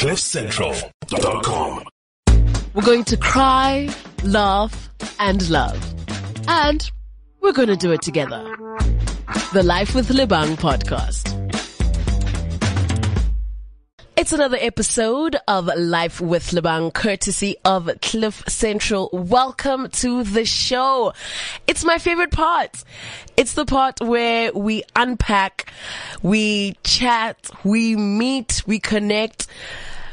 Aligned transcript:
CliffCentral.com. 0.00 1.84
We're 2.72 2.82
going 2.82 3.04
to 3.04 3.18
cry, 3.18 3.94
laugh, 4.24 4.88
and 5.18 5.46
love. 5.50 5.94
And 6.48 6.90
we're 7.42 7.52
going 7.52 7.68
to 7.68 7.76
do 7.76 7.92
it 7.92 8.00
together. 8.00 8.42
The 9.52 9.62
Life 9.62 9.94
with 9.94 10.08
Lebang 10.08 10.56
podcast. 10.56 11.36
It's 14.16 14.32
another 14.32 14.56
episode 14.58 15.36
of 15.46 15.66
Life 15.76 16.18
with 16.18 16.50
Lebang, 16.52 16.94
courtesy 16.94 17.56
of 17.66 17.90
Cliff 18.00 18.42
Central. 18.48 19.10
Welcome 19.12 19.90
to 19.90 20.24
the 20.24 20.46
show. 20.46 21.12
It's 21.66 21.84
my 21.84 21.98
favorite 21.98 22.30
part. 22.30 22.84
It's 23.36 23.52
the 23.52 23.66
part 23.66 24.00
where 24.00 24.50
we 24.54 24.82
unpack, 24.96 25.70
we 26.22 26.78
chat, 26.84 27.50
we 27.64 27.96
meet, 27.96 28.62
we 28.66 28.78
connect 28.78 29.46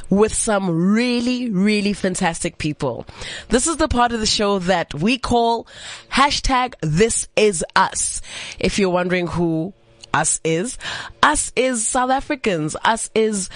with 0.09 0.33
some 0.33 0.93
really, 0.93 1.49
really 1.49 1.93
fantastic 1.93 2.57
people. 2.57 3.05
This 3.49 3.67
is 3.67 3.77
the 3.77 3.87
part 3.87 4.11
of 4.11 4.19
the 4.19 4.25
show 4.25 4.59
that 4.59 4.93
we 4.93 5.17
call 5.17 5.67
hashtag 6.11 6.73
this 6.81 7.27
is 7.35 7.63
us. 7.75 8.21
If 8.59 8.79
you're 8.79 8.89
wondering 8.89 9.27
who 9.27 9.73
us 10.13 10.39
is, 10.43 10.77
us 11.21 11.51
is 11.55 11.87
South 11.87 12.11
Africans. 12.11 12.75
Us 12.83 13.09
is 13.13 13.49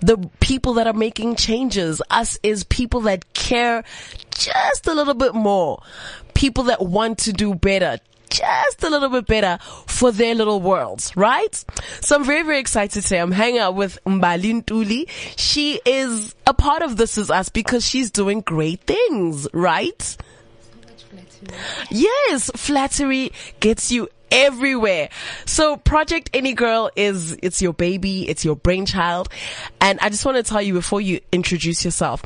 the 0.00 0.18
people 0.40 0.74
that 0.74 0.86
are 0.86 0.92
making 0.92 1.36
changes. 1.36 2.02
Us 2.10 2.38
is 2.42 2.64
people 2.64 3.00
that 3.02 3.32
care 3.34 3.84
just 4.30 4.86
a 4.86 4.94
little 4.94 5.14
bit 5.14 5.34
more. 5.34 5.82
People 6.34 6.64
that 6.64 6.82
want 6.82 7.18
to 7.18 7.32
do 7.32 7.54
better 7.54 7.98
just 8.36 8.82
a 8.82 8.90
little 8.90 9.08
bit 9.08 9.26
better 9.26 9.58
for 9.86 10.12
their 10.12 10.34
little 10.34 10.60
worlds, 10.60 11.16
right? 11.16 11.64
So 12.00 12.16
I'm 12.16 12.24
very, 12.24 12.42
very 12.42 12.58
excited 12.58 13.02
today. 13.02 13.20
I'm 13.20 13.32
hanging 13.32 13.60
out 13.60 13.74
with 13.74 13.98
Mbali 14.04 14.62
Ntuli. 14.62 15.08
She 15.36 15.80
is 15.84 16.34
a 16.46 16.54
part 16.54 16.82
of 16.82 16.96
This 16.96 17.18
Is 17.18 17.30
Us 17.30 17.48
because 17.48 17.86
she's 17.86 18.10
doing 18.10 18.40
great 18.40 18.80
things, 18.82 19.48
right? 19.52 20.16
Yes, 21.90 22.50
flattery 22.56 23.32
gets 23.60 23.92
you 23.92 24.08
everywhere. 24.30 25.08
So 25.44 25.76
Project 25.76 26.30
Any 26.34 26.54
Girl 26.54 26.90
is, 26.96 27.36
it's 27.42 27.62
your 27.62 27.72
baby, 27.72 28.28
it's 28.28 28.44
your 28.44 28.56
brainchild. 28.56 29.28
And 29.80 29.98
I 30.00 30.08
just 30.08 30.24
want 30.24 30.36
to 30.36 30.42
tell 30.42 30.62
you 30.62 30.72
before 30.72 31.00
you 31.00 31.20
introduce 31.32 31.84
yourself, 31.84 32.22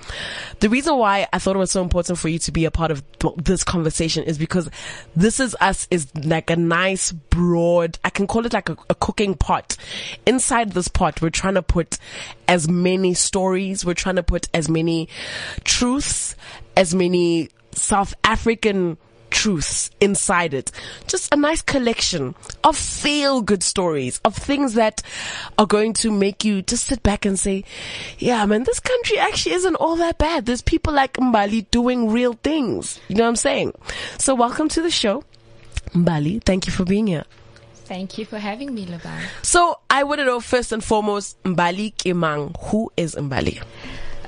the 0.61 0.69
reason 0.69 0.97
why 0.97 1.29
I 1.33 1.39
thought 1.39 1.57
it 1.57 1.59
was 1.59 1.71
so 1.71 1.83
important 1.83 2.19
for 2.19 2.29
you 2.29 2.39
to 2.41 2.53
be 2.53 2.65
a 2.65 2.71
part 2.71 2.91
of 2.91 3.03
th- 3.19 3.35
this 3.37 3.65
conversation 3.65 4.25
is 4.25 4.39
because 4.39 4.71
this 5.15 5.41
is 5.41 5.57
us 5.61 5.87
is 5.91 6.09
like 6.15 6.51
a 6.51 6.57
nice 6.57 7.13
broad, 7.13 7.99
I 8.05 8.11
can 8.11 8.27
call 8.27 8.47
it 8.47 8.53
like 8.53 8.69
a, 8.69 8.77
a 8.89 8.95
cooking 8.95 9.35
pot. 9.35 9.77
Inside 10.27 10.73
this 10.73 10.89
pot, 10.89 11.21
we're 11.21 11.31
trying 11.31 11.55
to 11.55 11.63
put 11.63 11.99
as 12.49 12.69
many 12.69 13.15
stories, 13.15 13.85
we're 13.85 13.95
trying 13.95 14.17
to 14.17 14.23
put 14.23 14.49
as 14.55 14.69
many 14.69 15.09
truths, 15.65 16.37
as 16.77 16.95
many 16.95 17.51
South 17.73 18.15
African 18.25 18.99
truths 19.31 19.91
inside 20.01 20.55
it. 20.55 20.71
Just 21.07 21.33
a 21.33 21.37
nice 21.37 21.63
collection 21.63 22.35
of 22.65 22.77
feel 22.77 23.41
good 23.43 23.63
stories, 23.63 24.21
of 24.25 24.37
things 24.37 24.75
that 24.75 25.03
are 25.59 25.67
going 25.67 25.93
to 25.95 26.11
make 26.11 26.45
you 26.45 26.63
just 26.63 26.87
sit 26.87 27.03
back 27.03 27.25
and 27.25 27.39
say, 27.39 27.65
yeah, 28.19 28.45
man, 28.47 28.65
this 28.65 28.81
country 28.81 29.19
actually 29.19 29.55
isn't 29.55 29.77
all 29.77 29.97
that 29.97 30.19
bad. 30.19 30.47
There's 30.47 30.63
people 30.63 30.93
like 30.93 31.15
Mbali 31.15 31.67
doing 31.71 32.11
real 32.11 32.35
things. 32.43 33.01
You 33.09 33.17
know 33.17 33.25
what 33.25 33.31
I'm 33.31 33.37
saying? 33.37 33.73
So 34.19 34.35
welcome 34.35 34.69
to 34.71 34.83
the 34.83 34.91
show. 34.91 35.25
Mbali, 35.95 36.43
thank 36.43 36.67
you 36.67 36.73
for 36.73 36.85
being 36.85 37.07
here. 37.07 37.25
Thank 37.85 38.19
you 38.19 38.25
for 38.25 38.39
having 38.39 38.73
me, 38.73 38.87
Lebang. 38.87 39.21
So 39.43 39.81
I 39.91 40.05
want 40.05 40.21
to 40.21 40.25
know 40.25 40.39
first 40.39 40.71
and 40.71 40.83
foremost, 40.85 41.43
Mbali 41.43 41.93
Kimang. 41.97 42.55
Who 42.67 42.93
is 42.97 43.17
Mbali? 43.17 43.61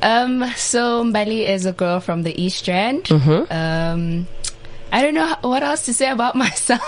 Um, 0.03 0.45
so 0.57 1.05
Mbali 1.05 1.49
is 1.49 1.65
a 1.65 1.73
girl 1.73 2.01
from 2.01 2.25
the 2.25 2.43
East 2.43 2.67
Rand. 2.67 3.09
Um, 3.13 4.27
I 4.93 5.01
don't 5.01 5.15
know 5.15 5.35
what 5.41 5.63
else 5.63 5.87
to 5.87 5.95
say 5.95 6.11
about 6.11 6.35
myself. 6.45 6.83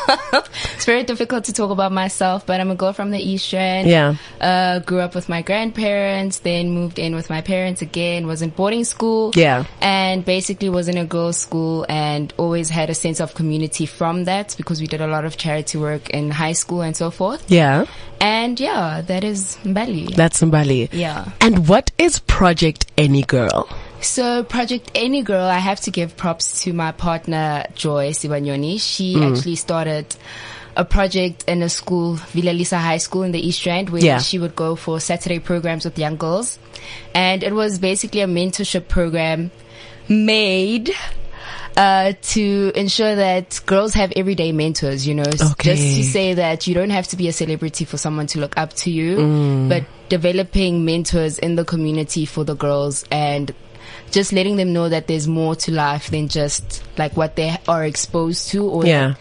it's 0.75 0.85
very 0.85 1.03
difficult 1.05 1.45
to 1.45 1.53
talk 1.55 1.70
about 1.70 1.91
myself, 1.91 2.45
but 2.45 2.61
I'm 2.61 2.70
a 2.70 2.75
girl 2.75 2.92
from 2.92 3.11
the 3.11 3.19
East 3.19 3.51
Rand. 3.53 3.89
Yeah. 3.89 4.17
Uh, 4.41 4.81
grew 4.81 5.01
up 5.01 5.15
with 5.15 5.31
my 5.31 5.41
grandparents, 5.41 6.41
then 6.41 6.70
moved 6.70 6.98
in 6.98 7.14
with 7.14 7.31
my 7.31 7.41
parents 7.41 7.81
again, 7.81 8.27
was 8.27 8.43
in 8.43 8.51
boarding 8.51 8.85
school. 8.85 9.33
Yeah. 9.35 9.64
And 9.81 10.23
basically 10.25 10.69
was 10.69 10.89
in 10.89 10.98
a 10.98 11.07
girls' 11.07 11.39
school 11.39 11.87
and 11.89 12.33
always 12.37 12.69
had 12.69 12.91
a 12.91 12.95
sense 12.95 13.20
of 13.20 13.35
community 13.35 13.87
from 13.87 14.25
that 14.25 14.55
because 14.59 14.83
we 14.83 14.87
did 14.87 15.01
a 15.01 15.07
lot 15.07 15.25
of 15.25 15.39
charity 15.39 15.79
work 15.79 16.11
in 16.11 16.31
high 16.31 16.53
school 16.53 16.83
and 16.83 16.95
so 16.95 17.11
forth. 17.11 17.51
Yeah. 17.51 17.87
And 18.20 18.61
yeah, 18.61 19.01
that 19.03 19.25
is 19.25 19.57
Mbali. 19.64 20.14
That's 20.14 20.43
Mbali. 20.43 20.91
Yeah. 20.93 21.31
And 21.41 21.69
what 21.69 21.91
is 21.97 22.19
Project 22.19 22.87
Any 22.98 23.23
Girl? 23.23 23.69
So 24.05 24.45
Project 24.45 24.91
Any 24.95 25.23
Girl, 25.23 25.45
I 25.48 25.59
have 25.59 25.81
to 25.83 25.91
give 25.91 26.17
props 26.17 26.63
to 26.65 26.73
my 26.73 26.92
partner 26.92 27.65
Joy 27.75 28.11
Sibanyoni. 28.11 28.79
She 28.81 29.20
actually 29.23 29.57
started 29.57 30.15
a 30.77 30.85
project 30.85 31.45
in 31.48 31.63
a 31.63 31.69
school, 31.69 32.14
Villa 32.33 32.51
Lisa 32.53 32.79
High 32.79 32.98
School 32.98 33.23
in 33.23 33.33
the 33.33 33.41
East 33.45 33.64
Rand, 33.64 33.91
where 33.91 34.03
Yeah. 34.05 34.19
she 34.19 34.39
would 34.39 34.55
go 34.55 34.77
for 34.77 35.01
Saturday 35.01 35.39
programs 35.39 35.85
with 35.85 35.98
young 35.98 36.17
girls. 36.17 36.59
And 37.14 37.43
it 37.43 37.55
was 37.55 37.79
basically 37.79 38.20
a 38.20 38.27
mentorship 38.27 38.89
program 38.89 39.51
made 40.09 40.91
uh, 41.77 42.13
to 42.23 42.73
ensure 42.77 43.17
that 43.17 43.61
girls 43.67 43.95
have 43.95 44.13
everyday 44.14 44.53
mentors, 44.53 45.07
you 45.07 45.14
know, 45.14 45.25
Okay. 45.25 45.75
just 45.75 45.97
to 45.97 46.05
say 46.05 46.35
that 46.35 46.67
you 46.69 46.75
don't 46.75 46.91
have 46.91 47.09
to 47.09 47.17
be 47.17 47.27
a 47.29 47.33
celebrity 47.33 47.85
for 47.85 47.97
someone 47.97 48.27
to 48.29 48.39
look 48.39 48.57
up 48.57 48.73
to 48.75 48.91
you, 48.91 49.67
but 49.69 49.85
developing 50.09 50.85
mentors 50.85 51.39
in 51.39 51.57
the 51.57 51.64
community 51.64 52.27
for 52.27 52.45
the 52.45 52.55
girls 52.55 53.05
and 53.11 53.53
just 54.14 54.33
letting 54.33 54.57
them 54.57 54.73
know 54.73 54.89
that 54.89 55.08
there's 55.08 55.27
more 55.27 55.55
to 55.57 55.73
life 55.73 56.08
than 56.11 56.29
just 56.29 56.83
like 56.97 57.17
what 57.17 57.35
they 57.36 57.55
are 57.67 57.85
exposed 57.85 58.48
to 58.51 58.64
or 58.64 58.86
Yeah. 58.86 59.14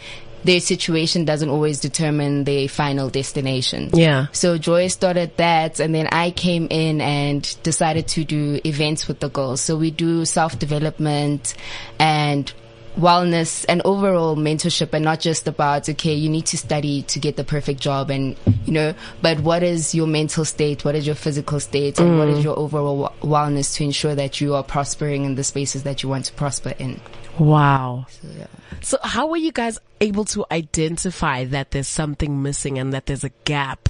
their 0.46 0.60
situation 0.60 1.26
doesn't 1.26 1.50
always 1.50 1.80
determine 1.80 2.44
their 2.44 2.68
final 2.68 3.10
destination. 3.10 3.90
Yeah. 3.94 4.28
So 4.34 4.58
Joy 4.58 4.88
started 4.90 5.36
that 5.38 5.80
and 5.80 5.96
then 5.96 6.08
I 6.12 6.32
came 6.32 6.68
in 6.70 7.02
and 7.02 7.42
decided 7.64 8.08
to 8.10 8.24
do 8.24 8.60
events 8.64 9.08
with 9.08 9.20
the 9.20 9.30
girls. 9.30 9.62
So 9.62 9.78
we 9.78 9.90
do 9.90 10.26
self-development 10.26 11.56
and 11.98 12.52
wellness 12.98 13.66
and 13.68 13.82
overall 13.86 14.36
mentorship 14.36 14.94
and 14.94 15.04
not 15.04 15.20
just 15.20 15.48
about, 15.48 15.90
okay, 15.90 16.14
you 16.14 16.30
need 16.30 16.46
to 16.48 16.58
study 16.58 17.02
to 17.04 17.20
get 17.20 17.36
the 17.36 17.44
perfect 17.44 17.80
job 17.80 18.10
and, 18.10 18.36
you 18.66 18.74
know, 18.74 18.94
but 19.22 19.40
what 19.40 19.64
is 19.64 19.96
your 19.96 20.08
mental 20.08 20.46
state? 20.46 20.86
What 20.86 20.96
is 20.96 21.06
your 21.06 21.16
physical 21.16 21.60
state? 21.60 22.00
And 22.00 22.18
what 22.20 22.28
is 22.30 22.40
mm. 22.40 22.44
your 22.44 22.58
overall 22.58 23.04
w- 23.04 23.34
wellness 23.34 23.76
to 23.76 23.84
ensure 23.84 24.16
that 24.16 24.42
you 24.42 24.54
are 24.56 24.64
prospering 24.64 25.26
in 25.26 25.36
the 25.36 25.44
spaces 25.44 25.84
that 25.84 26.04
you 26.04 26.10
want 26.10 26.26
to 26.26 26.34
prosper 26.34 26.74
in? 26.78 27.00
Wow. 27.40 28.06
yeah. 28.38 28.46
So 28.82 28.98
how 29.02 29.28
were 29.28 29.38
you 29.38 29.52
guys 29.52 29.80
able 30.02 30.26
to 30.26 30.46
identify 30.52 31.46
that 31.46 31.72
there's 31.72 31.88
something 31.88 32.44
missing 32.44 32.78
and 32.78 32.94
that 32.94 33.08
there's 33.08 33.24
a 33.24 33.32
gap 33.46 33.90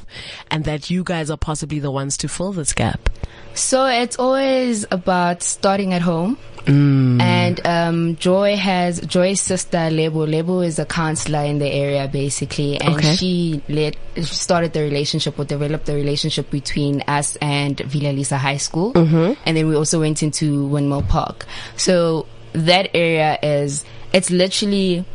and 0.50 0.64
that 0.66 0.90
you 0.90 1.04
guys 1.04 1.30
are 1.30 1.38
possibly 1.38 1.80
the 1.80 1.92
ones 1.92 2.16
to 2.18 2.30
fill 2.30 2.54
this 2.54 2.74
gap? 2.74 3.10
So 3.54 3.86
it's 3.86 4.18
always 4.18 4.86
about 4.92 5.44
starting 5.44 5.94
at 5.94 6.02
home. 6.02 6.38
And 6.68 7.66
um, 7.66 8.16
Joy 8.16 8.56
has 8.56 9.00
Joy's 9.02 9.42
sister 9.42 9.90
Lebo. 9.90 10.26
Lebo 10.26 10.62
is 10.62 10.80
a 10.80 10.86
counselor 10.86 11.44
in 11.44 11.60
the 11.60 11.68
area 11.68 12.08
basically, 12.08 12.80
and 12.80 12.96
Okay. 12.96 13.16
she 13.16 13.62
led 13.70 13.98
started 14.22 14.74
the 14.74 14.82
relationship 14.82 15.38
or 15.38 15.46
developed 15.46 15.86
the 15.86 15.96
relationship 15.96 16.50
between 16.50 17.02
us 17.08 17.36
and 17.38 17.80
Villa 17.80 18.12
Lisa 18.14 18.38
High 18.38 18.58
School, 18.58 18.94
mm-hmm. 18.94 19.34
and 19.46 19.58
then 19.58 19.68
we 19.68 19.76
also 19.76 20.00
went 20.00 20.24
into 20.24 20.68
Windmill 20.68 21.04
Park. 21.04 21.46
So 21.76 22.28
that 22.54 22.90
area 22.94 23.38
is 23.42 23.84
it's 24.14 24.30
literally 24.30 25.06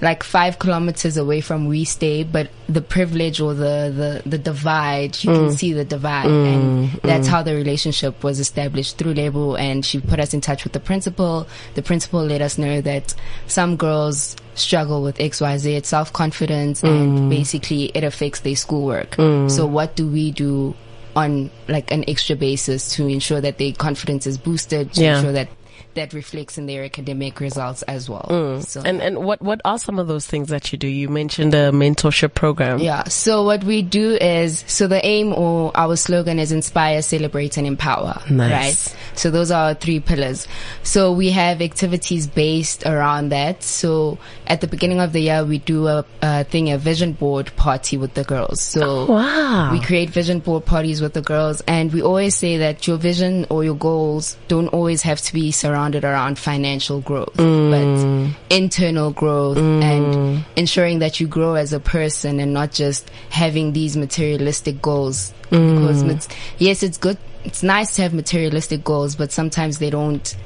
like 0.00 0.22
five 0.22 0.58
kilometers 0.58 1.16
away 1.16 1.40
from 1.40 1.66
we 1.66 1.84
stay, 1.84 2.24
but 2.24 2.48
the 2.68 2.80
privilege 2.80 3.40
or 3.40 3.52
the, 3.54 4.22
the, 4.24 4.28
the 4.28 4.38
divide, 4.38 5.22
you 5.22 5.30
can 5.30 5.48
mm. 5.48 5.58
see 5.58 5.72
the 5.72 5.84
divide. 5.84 6.26
Mm, 6.26 6.46
and 6.46 6.88
mm. 6.90 7.02
that's 7.02 7.26
how 7.26 7.42
the 7.42 7.54
relationship 7.54 8.22
was 8.24 8.40
established 8.40 8.96
through 8.96 9.14
Lebo. 9.14 9.56
And 9.56 9.84
she 9.84 10.00
put 10.00 10.18
us 10.18 10.32
in 10.32 10.40
touch 10.40 10.64
with 10.64 10.72
the 10.72 10.80
principal. 10.80 11.46
The 11.74 11.82
principal 11.82 12.24
let 12.24 12.40
us 12.40 12.56
know 12.56 12.80
that 12.80 13.14
some 13.46 13.76
girls 13.76 14.36
struggle 14.54 15.02
with 15.02 15.18
XYZ, 15.18 15.84
self 15.84 16.12
confidence, 16.12 16.82
and 16.82 17.28
basically 17.30 17.84
it 17.94 18.04
affects 18.04 18.40
their 18.40 18.56
schoolwork. 18.56 19.14
So 19.16 19.66
what 19.66 19.96
do 19.96 20.06
we 20.06 20.30
do 20.30 20.74
on 21.16 21.50
like 21.68 21.90
an 21.90 22.04
extra 22.08 22.36
basis 22.36 22.94
to 22.94 23.06
ensure 23.06 23.40
that 23.40 23.58
their 23.58 23.72
confidence 23.72 24.26
is 24.26 24.38
boosted, 24.38 24.92
to 24.94 25.02
Yeah. 25.02 25.16
ensure 25.16 25.32
that 25.32 25.48
that 25.94 26.12
reflects 26.12 26.58
in 26.58 26.66
their 26.66 26.84
academic 26.84 27.40
results 27.40 27.82
as 27.82 28.08
well. 28.08 28.26
Mm. 28.30 28.64
So 28.64 28.82
And 28.84 29.00
and 29.00 29.24
what 29.24 29.40
what 29.42 29.60
are 29.64 29.78
some 29.78 29.98
of 29.98 30.06
those 30.06 30.26
things 30.26 30.48
that 30.48 30.72
you 30.72 30.78
do? 30.78 30.86
You 30.86 31.08
mentioned 31.08 31.54
a 31.54 31.70
mentorship 31.72 32.34
program. 32.34 32.78
Yeah. 32.78 33.04
So 33.04 33.42
what 33.44 33.64
we 33.64 33.82
do 33.82 34.14
is, 34.20 34.64
so 34.66 34.86
the 34.86 35.04
aim 35.04 35.32
or 35.32 35.72
our 35.74 35.96
slogan 35.96 36.38
is 36.38 36.52
inspire, 36.52 37.02
celebrate 37.02 37.56
and 37.56 37.66
empower. 37.66 38.20
Nice. 38.30 38.50
Right. 38.50 38.96
So 39.16 39.30
those 39.30 39.50
are 39.50 39.68
our 39.68 39.74
three 39.74 40.00
pillars. 40.00 40.46
So 40.82 41.12
we 41.12 41.30
have 41.30 41.60
activities 41.60 42.26
based 42.26 42.86
around 42.86 43.30
that. 43.30 43.62
So 43.62 44.18
at 44.46 44.60
the 44.60 44.66
beginning 44.68 45.00
of 45.00 45.12
the 45.12 45.20
year, 45.20 45.44
we 45.44 45.58
do 45.58 45.88
a, 45.88 46.04
a 46.22 46.44
thing, 46.44 46.70
a 46.70 46.78
vision 46.78 47.12
board 47.12 47.50
party 47.56 47.96
with 47.96 48.14
the 48.14 48.24
girls. 48.24 48.60
So 48.62 49.06
oh, 49.08 49.12
Wow. 49.12 49.72
we 49.72 49.80
create 49.80 50.10
vision 50.10 50.38
board 50.40 50.64
parties 50.64 51.00
with 51.02 51.14
the 51.14 51.22
girls 51.22 51.60
and 51.66 51.92
we 51.92 52.00
always 52.02 52.34
say 52.36 52.58
that 52.58 52.86
your 52.86 52.96
vision 52.96 53.46
or 53.50 53.64
your 53.64 53.74
goals 53.74 54.36
don't 54.48 54.68
always 54.68 55.02
have 55.02 55.20
to 55.22 55.32
be 55.32 55.50
surrounded 55.50 55.79
around 56.04 56.38
financial 56.38 57.00
growth, 57.00 57.34
mm. 57.34 57.70
but 57.70 58.56
internal 58.56 59.10
growth 59.10 59.56
mm. 59.56 59.82
and 59.82 60.44
ensuring 60.56 61.00
that 61.00 61.20
you 61.20 61.26
grow 61.26 61.54
as 61.54 61.72
a 61.72 61.80
person 61.80 62.40
and 62.40 62.52
not 62.52 62.72
just 62.72 63.10
having 63.30 63.72
these 63.72 63.96
materialistic 63.96 64.80
goals. 64.82 65.32
Mm. 65.50 65.74
Because 65.74 66.28
yes, 66.58 66.82
it's 66.82 66.98
good. 66.98 67.18
It's 67.44 67.62
nice 67.62 67.96
to 67.96 68.02
have 68.02 68.12
materialistic 68.12 68.84
goals, 68.84 69.16
but 69.16 69.32
sometimes 69.32 69.78
they 69.78 69.90
don't 69.90 70.36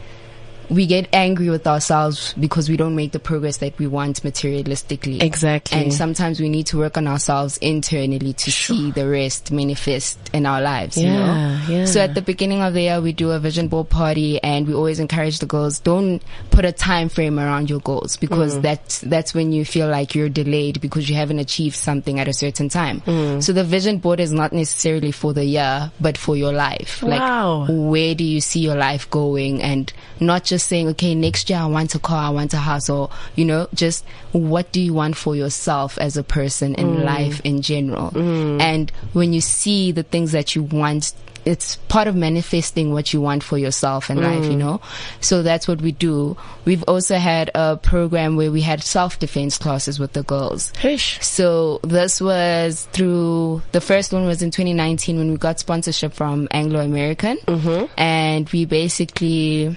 we 0.70 0.87
get 0.87 1.08
angry 1.12 1.50
with 1.50 1.66
ourselves 1.66 2.34
because 2.38 2.69
we 2.69 2.76
don't 2.76 2.94
make 2.96 3.12
the 3.12 3.19
progress 3.19 3.58
that 3.58 3.78
we 3.78 3.87
want 3.87 4.22
materialistically. 4.22 5.22
Exactly. 5.22 5.78
And 5.81 5.93
sometimes 5.93 6.40
we 6.40 6.49
need 6.49 6.66
to 6.69 6.78
work 6.78 6.96
on 6.96 7.06
ourselves 7.06 7.56
internally 7.58 8.32
to 8.32 8.50
see 8.52 8.90
the 8.93 9.08
rest 9.08 9.50
manifest 9.52 10.19
in 10.32 10.46
our 10.46 10.61
lives, 10.61 10.96
you 10.96 11.08
Yeah, 11.08 11.26
know? 11.26 11.61
yeah. 11.69 11.84
So 11.87 12.00
at 12.00 12.14
the 12.14 12.22
beginning 12.22 12.62
of 12.62 12.75
the 12.75 12.82
year, 12.82 13.00
we 13.00 13.12
do 13.12 13.31
a 13.32 13.38
vision 13.38 13.69
board 13.69 13.88
party 13.88 14.43
and 14.43 14.66
we 14.66 14.75
always 14.75 15.00
encourage 15.00 15.38
the 15.38 15.46
girls, 15.46 15.78
don't 15.81 16.22
put 16.50 16.64
a 16.64 16.72
time 16.72 17.08
frame 17.08 17.38
around 17.38 17.69
your 17.70 17.81
goals 17.81 18.17
Mm. 18.17 18.20
because 18.20 18.60
that's, 18.60 19.00
that's 19.00 19.34
when 19.34 19.52
you 19.52 19.64
feel 19.64 19.88
like 19.88 20.14
you're 20.14 20.28
delayed 20.28 20.81
because 20.81 21.08
you 21.08 21.14
haven't 21.17 21.38
achieved 21.38 21.75
something 21.76 22.20
at 22.20 22.28
a 22.28 22.32
certain 22.32 22.69
time. 22.69 23.00
Mm. 23.02 23.43
So 23.43 23.52
the 23.52 23.64
vision 23.64 23.99
board 23.99 24.20
is 24.20 24.32
not 24.32 24.52
necessarily 24.52 25.10
for 25.12 25.32
the 25.32 25.44
year, 25.44 25.90
but 26.00 26.17
for 26.17 26.37
your 26.37 26.52
life. 26.52 27.02
Wow. 27.02 27.60
Like, 27.60 27.69
where 27.70 28.14
do 28.14 28.25
you 28.25 28.40
see 28.40 28.60
your 28.60 28.76
life 28.76 29.10
going 29.10 29.62
and 29.62 29.93
not 30.20 30.44
just 30.44 30.54
saying, 30.59 30.89
okay, 30.89 31.15
next 31.15 31.51
year 31.51 31.59
I 31.59 31.67
want 31.67 31.95
a 31.95 31.99
car, 31.99 32.25
I 32.25 32.31
want 32.31 32.55
a 32.55 32.59
house 32.59 32.89
or, 32.89 33.11
you 33.37 33.45
know, 33.45 33.69
just 33.75 34.05
what 34.33 34.73
do 34.73 34.81
you 34.81 34.95
want 34.95 35.17
for 35.17 35.35
yourself 35.35 35.99
as 35.99 36.17
a 36.17 36.23
person 36.23 36.75
in 36.75 36.97
mm. 36.97 37.05
life 37.05 37.41
in 37.45 37.62
general? 37.62 38.11
Mm. 38.11 38.61
And 38.61 38.91
when 39.12 39.33
you 39.33 39.41
see 39.41 39.93
the 39.93 40.03
things 40.03 40.33
that 40.33 40.55
you 40.55 40.62
want, 40.62 41.15
it's 41.45 41.77
part 41.77 42.09
of 42.09 42.17
manifesting 42.17 42.93
what 42.93 43.12
you 43.12 43.21
want 43.21 43.43
for 43.43 43.59
yourself 43.59 44.11
in 44.11 44.23
life, 44.23 44.45
you 44.45 44.53
mm. 44.53 44.59
know? 44.59 44.81
So 45.21 45.43
that's 45.43 45.69
what 45.69 45.81
we 45.83 45.93
do. 45.93 46.37
We've 46.65 46.83
also 46.85 47.17
had 47.17 47.51
a 47.55 47.77
program 47.77 48.37
where 48.37 48.51
we 48.51 48.62
had 48.62 48.83
self-defense 48.83 49.59
classes 49.59 49.99
with 49.99 50.15
the 50.15 50.23
girls. 50.23 50.71
Hish. 50.79 51.19
So 51.21 51.81
this 51.83 52.21
was 52.21 52.89
through 52.93 53.62
the 53.73 53.81
first 53.81 54.12
one 54.12 54.25
was 54.27 54.43
in 54.43 54.51
2019 54.51 55.19
when 55.19 55.31
we 55.33 55.37
got 55.37 55.61
sponsorship 55.61 56.15
from 56.15 56.49
Anglo 56.51 56.81
American, 56.81 57.37
mm-hmm. 57.39 57.93
and 57.99 58.49
we 58.51 58.65
basically 58.65 59.77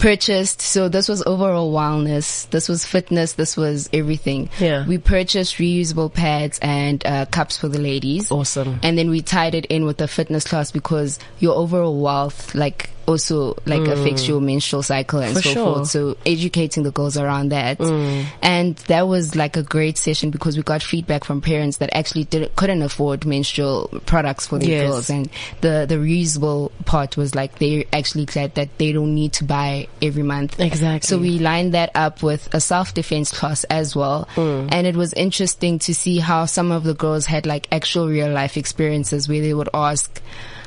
purchased. 0.00 0.60
So 0.60 0.88
this 0.88 1.08
was 1.08 1.22
overall 1.26 1.72
wellness. 1.72 2.48
This 2.50 2.68
was 2.68 2.84
fitness. 2.84 3.34
This 3.34 3.56
was 3.56 3.88
everything. 3.92 4.50
Yeah. 4.58 4.86
We 4.86 4.98
purchased 4.98 5.56
reusable 5.56 6.12
pads 6.12 6.58
and 6.60 7.04
uh, 7.06 7.26
cups 7.26 7.56
for 7.58 7.68
the 7.68 7.78
ladies. 7.78 8.30
Awesome. 8.32 8.80
And 8.82 8.98
then 8.98 9.10
we 9.10 9.20
tied 9.20 9.54
it 9.54 9.66
in 9.66 9.84
with 9.84 9.98
the 9.98 10.08
fitness 10.08 10.44
class 10.44 10.72
because 10.72 11.18
your 11.38 11.54
overall 11.54 12.00
wealth, 12.00 12.54
like, 12.54 12.90
also 13.06 13.56
like 13.66 13.80
mm. 13.80 13.92
affects 13.92 14.28
your 14.28 14.40
menstrual 14.40 14.82
cycle 14.82 15.20
and 15.20 15.36
For 15.36 15.42
so 15.42 15.50
sure. 15.52 15.74
forth. 15.74 15.88
So 15.88 16.16
educating 16.24 16.82
the 16.82 16.90
girls 16.90 17.16
around 17.16 17.50
that. 17.50 17.78
Mm. 17.78 18.26
And 18.42 18.76
that 18.76 19.08
was 19.08 19.34
like 19.34 19.56
a 19.56 19.62
great 19.62 19.98
session 19.98 20.30
because 20.30 20.56
we 20.56 20.62
got 20.62 20.82
feedback 20.82 21.24
from 21.24 21.40
parents 21.40 21.78
that 21.78 21.90
actually 21.94 22.24
didn't, 22.24 22.54
couldn't 22.56 22.82
afford 22.82 23.24
menstrual 23.26 23.88
products 24.06 24.46
for 24.46 24.58
their 24.58 24.68
Yes. 24.68 24.90
girls. 24.90 25.10
And 25.10 25.30
the, 25.60 25.86
the 25.88 25.96
reusable 25.96 26.70
part 26.84 27.16
was 27.16 27.34
like 27.34 27.58
they 27.58 27.86
actually 27.92 28.26
said 28.28 28.54
that 28.54 28.78
they 28.78 28.92
don't 28.92 29.14
need 29.14 29.32
to 29.34 29.44
buy 29.44 29.88
every 30.00 30.22
month. 30.22 30.60
Exactly. 30.60 31.06
So 31.06 31.18
we 31.18 31.38
lined 31.38 31.74
that 31.74 31.90
up 31.94 32.22
with 32.22 32.52
a 32.54 32.60
self-defense 32.60 33.32
class 33.32 33.64
as 33.64 33.96
well. 33.96 34.28
Mm. 34.36 34.68
And 34.72 34.86
it 34.86 34.96
was 34.96 35.12
interesting 35.14 35.78
to 35.80 35.94
see 35.94 36.18
how 36.18 36.46
some 36.46 36.70
of 36.70 36.84
the 36.84 36.94
girls 36.94 37.26
had 37.26 37.46
like 37.46 37.66
actual 37.72 38.08
real 38.08 38.30
life 38.30 38.56
experiences 38.56 39.28
where 39.28 39.40
they 39.40 39.54
would 39.54 39.68
ask, 39.74 40.20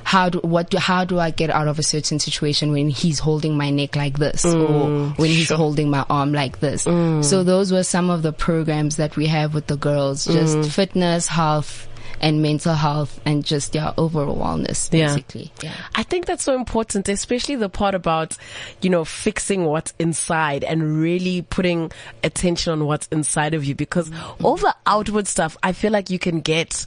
how 0.04 0.30
do, 0.30 0.40
what 0.40 0.70
do, 0.70 0.78
how 0.78 1.06
do 1.06 1.20
I 1.20 1.32
get 1.32 1.50
out 1.50 1.68
of 1.68 1.80
a 1.80 1.84
certain 1.84 2.20
situation 2.20 2.72
when 2.72 2.90
he's 2.90 3.20
holding 3.20 3.58
my 3.58 3.70
neck 3.70 3.96
like 3.96 4.18
this? 4.18 4.46
Or 4.46 4.68
mm, 4.68 5.18
when 5.18 5.30
he's 5.30 5.50
holding 5.50 5.90
my 5.90 6.06
arm 6.10 6.34
like 6.34 6.60
this? 6.60 6.86
Mm. 6.86 7.24
So 7.24 7.44
those 7.44 7.72
were 7.72 7.84
some 7.84 8.10
of 8.10 8.22
the 8.22 8.34
programs 8.34 8.98
that 8.98 9.16
we 9.16 9.28
have 9.28 9.54
with 9.54 9.68
the 9.68 9.78
girls, 9.78 10.26
just 10.26 10.58
mm. 10.58 10.72
fitness, 10.72 11.28
health, 11.28 11.88
and 12.24 12.42
mental 12.42 12.74
health 12.74 13.20
and 13.26 13.44
just 13.44 13.76
yeah, 13.76 13.94
overall 13.98 14.38
wellness 14.38 14.90
basically. 14.90 15.52
Yeah. 15.62 15.74
I 15.94 16.04
think 16.04 16.26
that's 16.26 16.44
so 16.44 16.56
important, 16.56 17.10
especially 17.10 17.56
the 17.58 17.68
part 17.70 17.94
about, 17.96 18.38
you 18.82 18.90
know, 18.90 19.04
fixing 19.04 19.66
what's 19.66 19.94
inside 20.00 20.64
and 20.64 20.98
really 21.00 21.42
putting 21.42 21.92
attention 22.24 22.72
on 22.72 22.86
what's 22.86 23.08
inside 23.12 23.54
of 23.54 23.66
you 23.66 23.76
because 23.76 24.10
Mm. 24.10 24.44
all 24.46 24.56
the 24.58 24.74
outward 24.86 25.28
stuff 25.28 25.58
I 25.62 25.74
feel 25.74 25.92
like 25.92 26.10
you 26.10 26.18
can 26.18 26.40
get 26.42 26.86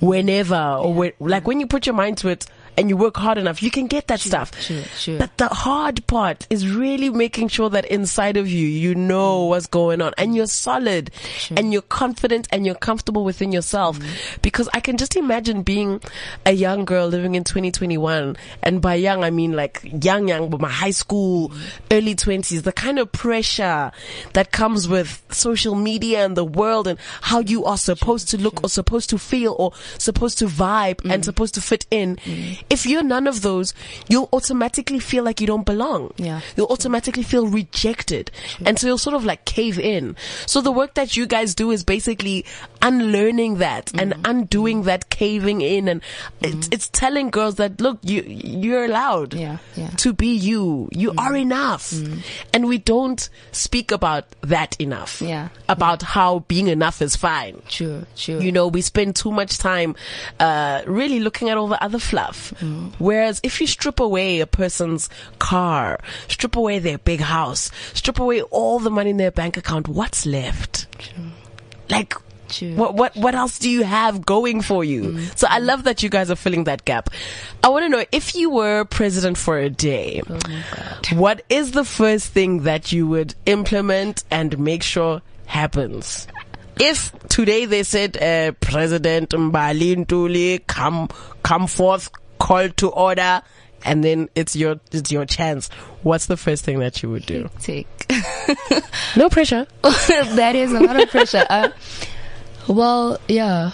whenever 0.00 0.56
or 0.80 0.94
when, 0.94 1.12
like 1.18 1.46
when 1.46 1.60
you 1.60 1.66
put 1.66 1.86
your 1.86 1.94
mind 1.94 2.18
to 2.18 2.28
it 2.28 2.46
and 2.78 2.88
you 2.88 2.96
work 2.96 3.16
hard 3.16 3.36
enough, 3.38 3.62
you 3.62 3.70
can 3.70 3.86
get 3.88 4.06
that 4.06 4.20
stuff. 4.20 4.58
sure, 4.60 4.82
sure. 4.96 5.18
But 5.18 5.36
the 5.36 5.48
hard 5.48 6.06
part 6.06 6.46
is 6.48 6.68
really 6.68 7.10
making 7.10 7.48
sure 7.48 7.68
that 7.70 7.84
inside 7.86 8.36
of 8.36 8.48
you, 8.48 8.66
you 8.66 8.94
know 8.94 9.44
Mm. 9.44 9.48
what's 9.48 9.66
going 9.66 10.00
on 10.00 10.12
and 10.16 10.34
you're 10.36 10.46
solid 10.46 11.10
and 11.56 11.72
you're 11.72 11.82
confident 11.82 12.46
and 12.52 12.64
you're 12.64 12.74
comfortable 12.76 13.24
within 13.24 13.52
yourself. 13.52 13.98
Mm. 13.98 14.06
Because 14.42 14.68
I 14.72 14.80
can 14.80 14.96
just 14.96 15.16
imagine 15.16 15.62
being 15.62 16.00
a 16.46 16.52
young 16.52 16.84
girl 16.84 17.08
living 17.08 17.34
in 17.34 17.44
2021. 17.44 18.36
And 18.62 18.80
by 18.80 18.94
young, 18.94 19.24
I 19.24 19.30
mean 19.30 19.52
like 19.52 19.80
young, 19.84 20.28
young, 20.28 20.48
but 20.50 20.60
my 20.60 20.70
high 20.70 20.92
school, 20.92 21.48
Mm. 21.48 21.58
early 21.90 22.14
20s, 22.14 22.62
the 22.62 22.72
kind 22.72 22.98
of 22.98 23.10
pressure 23.12 23.90
that 24.34 24.52
comes 24.52 24.88
with 24.88 25.22
social 25.30 25.74
media 25.74 26.24
and 26.24 26.36
the 26.36 26.44
world 26.44 26.86
and 26.86 26.98
how 27.22 27.40
you 27.40 27.64
are 27.64 27.76
supposed 27.76 28.28
to 28.30 28.38
look 28.38 28.62
or 28.62 28.68
supposed 28.68 29.10
to 29.10 29.18
feel 29.18 29.54
or 29.58 29.72
supposed 29.98 30.38
to 30.38 30.46
vibe 30.46 30.96
Mm. 31.02 31.12
and 31.12 31.24
supposed 31.24 31.54
to 31.54 31.60
fit 31.60 31.86
in. 31.90 32.18
If 32.70 32.86
you're 32.86 33.02
none 33.02 33.26
of 33.26 33.42
those, 33.42 33.74
you'll 34.08 34.28
automatically 34.32 34.98
feel 34.98 35.24
like 35.24 35.40
you 35.40 35.46
don't 35.46 35.64
belong. 35.64 36.12
Yeah. 36.16 36.40
You'll 36.56 36.66
automatically 36.68 37.22
feel 37.22 37.46
rejected. 37.46 38.30
And 38.64 38.78
so 38.78 38.86
you'll 38.86 38.98
sort 38.98 39.16
of 39.16 39.24
like 39.24 39.44
cave 39.44 39.78
in. 39.78 40.16
So 40.46 40.60
the 40.60 40.72
work 40.72 40.94
that 40.94 41.16
you 41.16 41.26
guys 41.26 41.54
do 41.54 41.70
is 41.70 41.84
basically 41.84 42.44
unlearning 42.82 43.58
that 43.58 43.92
and 43.98 44.12
mm-hmm. 44.12 44.22
undoing 44.24 44.82
that 44.84 45.10
caving 45.10 45.60
in 45.60 45.88
and 45.88 46.00
mm-hmm. 46.00 46.58
it's, 46.58 46.68
it's 46.70 46.88
telling 46.88 47.30
girls 47.30 47.56
that 47.56 47.80
look, 47.80 47.98
you, 48.02 48.22
you're 48.22 48.84
allowed 48.84 49.34
Yeah, 49.34 49.58
yeah. 49.76 49.90
to 49.90 50.12
be 50.12 50.34
you. 50.34 50.88
You 50.92 51.10
mm-hmm. 51.10 51.18
are 51.18 51.36
enough. 51.36 51.92
And 52.52 52.66
we 52.66 52.78
don't 52.78 53.28
speak 53.52 53.92
about 53.92 54.24
that 54.42 54.80
enough. 54.80 55.20
Yeah. 55.20 55.48
About 55.68 56.02
how 56.02 56.40
being 56.40 56.68
enough 56.68 57.02
is 57.02 57.16
fine. 57.16 57.62
Sure, 57.68 58.04
sure. 58.14 58.40
You 58.40 58.52
know, 58.52 58.68
we 58.68 58.82
spend 58.82 59.16
too 59.16 59.32
much 59.32 59.58
time, 59.58 59.96
uh, 60.38 60.82
really 60.86 61.20
looking 61.20 61.48
at 61.48 61.56
all 61.56 61.68
the 61.68 61.82
other 61.82 61.98
fluff. 61.98 62.52
Whereas 62.98 63.40
if 63.42 63.60
you 63.60 63.66
strip 63.66 64.00
away 64.00 64.40
a 64.40 64.46
person's 64.46 65.08
car, 65.38 65.98
strip 66.28 66.56
away 66.56 66.78
their 66.78 66.98
big 66.98 67.20
house, 67.20 67.70
strip 67.94 68.18
away 68.18 68.42
all 68.42 68.78
the 68.78 68.90
money 68.90 69.10
in 69.10 69.16
their 69.16 69.30
bank 69.30 69.56
account, 69.56 69.88
what's 69.88 70.26
left? 70.26 70.86
Like, 71.88 72.14
True. 72.48 72.74
what, 72.74 72.94
what, 72.94 73.16
what 73.16 73.34
else 73.34 73.58
do 73.58 73.68
you 73.70 73.82
have 73.84 74.24
going 74.24 74.60
for 74.62 74.84
you? 74.84 75.20
So 75.36 75.46
I 75.48 75.58
love 75.58 75.84
that 75.84 76.02
you 76.02 76.08
guys 76.08 76.30
are 76.30 76.36
filling 76.36 76.64
that 76.64 76.84
gap. 76.84 77.10
I 77.62 77.68
want 77.68 77.84
to 77.84 77.88
know 77.88 78.04
if 78.12 78.34
you 78.34 78.50
were 78.50 78.84
president 78.84 79.36
for 79.38 79.58
a 79.58 79.70
day, 79.70 80.22
Oh 80.28 80.38
what 81.14 81.42
is 81.48 81.72
the 81.72 81.84
first 81.84 82.28
thing 82.32 82.62
that 82.64 82.92
you 82.92 83.06
would 83.06 83.34
implement 83.46 84.24
and 84.30 84.58
make 84.58 84.82
sure 84.82 85.22
happens? 85.46 86.26
If 86.80 87.12
today 87.28 87.64
they 87.64 87.82
said, 87.82 88.16
uh, 88.16 88.52
President 88.60 89.30
Mbali 89.30 89.96
Ntuli, 90.04 90.66
come, 90.66 91.08
come 91.42 91.66
forth, 91.66 92.10
call 92.38 92.68
to 92.68 92.90
order, 92.90 93.42
and 93.84 94.04
then 94.04 94.28
it's 94.34 94.54
your, 94.54 94.78
it's 94.92 95.10
your 95.10 95.24
chance. 95.24 95.68
What's 96.02 96.26
the 96.26 96.36
first 96.36 96.64
thing 96.64 96.78
that 96.80 97.02
you 97.02 97.10
would 97.10 97.26
do? 97.26 97.50
Take. 97.60 97.86
No 99.16 99.28
pressure. 99.28 99.66
that 99.82 100.52
is 100.54 100.72
a 100.72 100.80
lot 100.80 101.00
of 101.00 101.10
pressure. 101.10 101.44
Uh, 101.48 101.70
well, 102.68 103.18
yeah. 103.28 103.72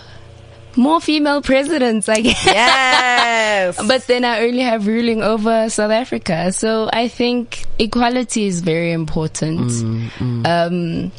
More 0.77 1.01
female 1.01 1.41
presidents, 1.41 2.09
I 2.09 2.21
guess. 2.21 2.45
Yes. 2.47 3.81
But 3.89 4.07
then 4.09 4.25
I 4.25 4.41
only 4.43 4.61
have 4.61 4.87
ruling 4.87 5.23
over 5.23 5.69
South 5.71 5.93
Africa. 5.93 6.51
So 6.53 6.89
I 6.93 7.07
think 7.09 7.65
equality 7.79 8.47
is 8.47 8.61
very 8.61 8.93
important. 8.93 9.71
Um, 10.47 11.13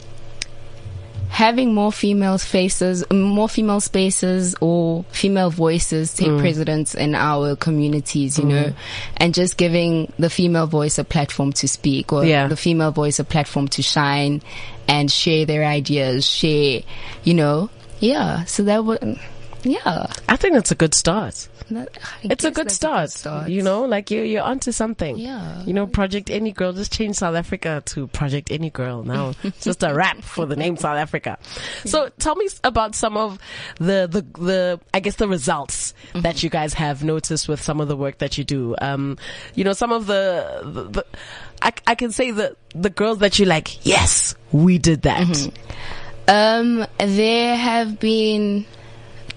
having 1.30 1.74
more 1.74 1.92
female 1.92 2.38
faces, 2.38 3.04
more 3.12 3.50
female 3.50 3.80
spaces 3.82 4.56
or 4.62 5.04
female 5.12 5.50
voices 5.50 6.14
take 6.14 6.30
Mm. 6.30 6.40
precedence 6.40 6.94
in 6.96 7.14
our 7.16 7.56
communities, 7.56 8.38
you 8.40 8.46
know, 8.46 8.74
and 9.18 9.34
just 9.34 9.58
giving 9.58 10.12
the 10.18 10.30
female 10.30 10.68
voice 10.68 10.98
a 10.98 11.04
platform 11.04 11.52
to 11.54 11.68
speak 11.68 12.14
or 12.14 12.24
Yeah. 12.26 12.48
the 12.48 12.56
female 12.56 12.92
voice 12.92 13.20
a 13.20 13.24
platform 13.24 13.68
to 13.70 13.82
shine 13.82 14.42
and 14.88 15.12
share 15.12 15.46
their 15.46 15.66
ideas, 15.66 16.26
share, 16.26 16.82
you 17.24 17.34
know, 17.34 17.70
yeah. 18.00 18.46
So 18.46 18.64
that 18.64 18.86
would, 18.86 19.20
yeah. 19.66 20.08
I 20.30 20.36
think 20.38 20.54
that's 20.54 20.72
a 20.72 20.76
good 20.76 20.94
start. 20.94 21.48
That- 21.72 21.90
It's 22.24 22.44
a 22.44 22.52
good 22.52 22.68
that's 22.70 23.14
start, 23.16 23.50
You 23.50 23.64
know, 23.64 23.86
like 23.86 24.12
you're 24.12 24.24
you're 24.24 24.44
onto 24.44 24.72
something. 24.72 25.18
Yeah. 25.18 25.64
You 25.66 25.74
know, 25.74 25.88
Project 25.88 26.30
Any 26.30 26.52
Girl 26.52 26.72
just 26.74 26.94
changed 26.94 27.18
South 27.18 27.36
Africa 27.36 27.82
to 27.88 28.08
Project 28.08 28.52
Any 28.52 28.70
Girl. 28.70 29.04
Now 29.04 29.34
just 29.62 29.82
a 29.84 29.94
rap 29.94 30.22
for 30.22 30.46
the 30.46 30.56
name 30.56 30.78
South 30.78 30.98
Africa. 30.98 31.38
So 31.86 32.10
tell 32.20 32.36
me 32.36 32.48
about 32.64 32.94
some 32.96 33.18
of 33.18 33.40
the 33.78 34.08
the 34.10 34.22
the 34.40 34.80
I 34.94 35.00
guess 35.00 35.16
the 35.16 35.28
results 35.28 35.94
that 36.14 36.44
you 36.44 36.50
guys 36.50 36.76
have 36.76 37.04
noticed 37.04 37.48
with 37.50 37.62
some 37.62 37.82
of 37.82 37.88
the 37.88 37.98
work 37.98 38.20
that 38.20 38.38
you 38.38 38.44
do. 38.44 38.76
Um, 38.80 39.18
you 39.56 39.64
know, 39.64 39.74
some 39.74 39.92
of 39.92 40.06
the 40.06 40.62
the, 40.64 40.84
the 40.84 41.06
I, 41.62 41.74
I 41.88 41.96
can 41.96 42.12
say 42.12 42.30
the 42.32 42.56
the 42.76 42.92
girls 42.92 43.20
that 43.20 43.40
you 43.40 43.46
like. 43.46 43.84
Yes, 43.86 44.36
we 44.52 44.78
did 44.78 45.02
that. 45.04 45.50
Um, 46.28 46.86
there 46.98 47.56
have 47.56 48.00
been 48.00 48.66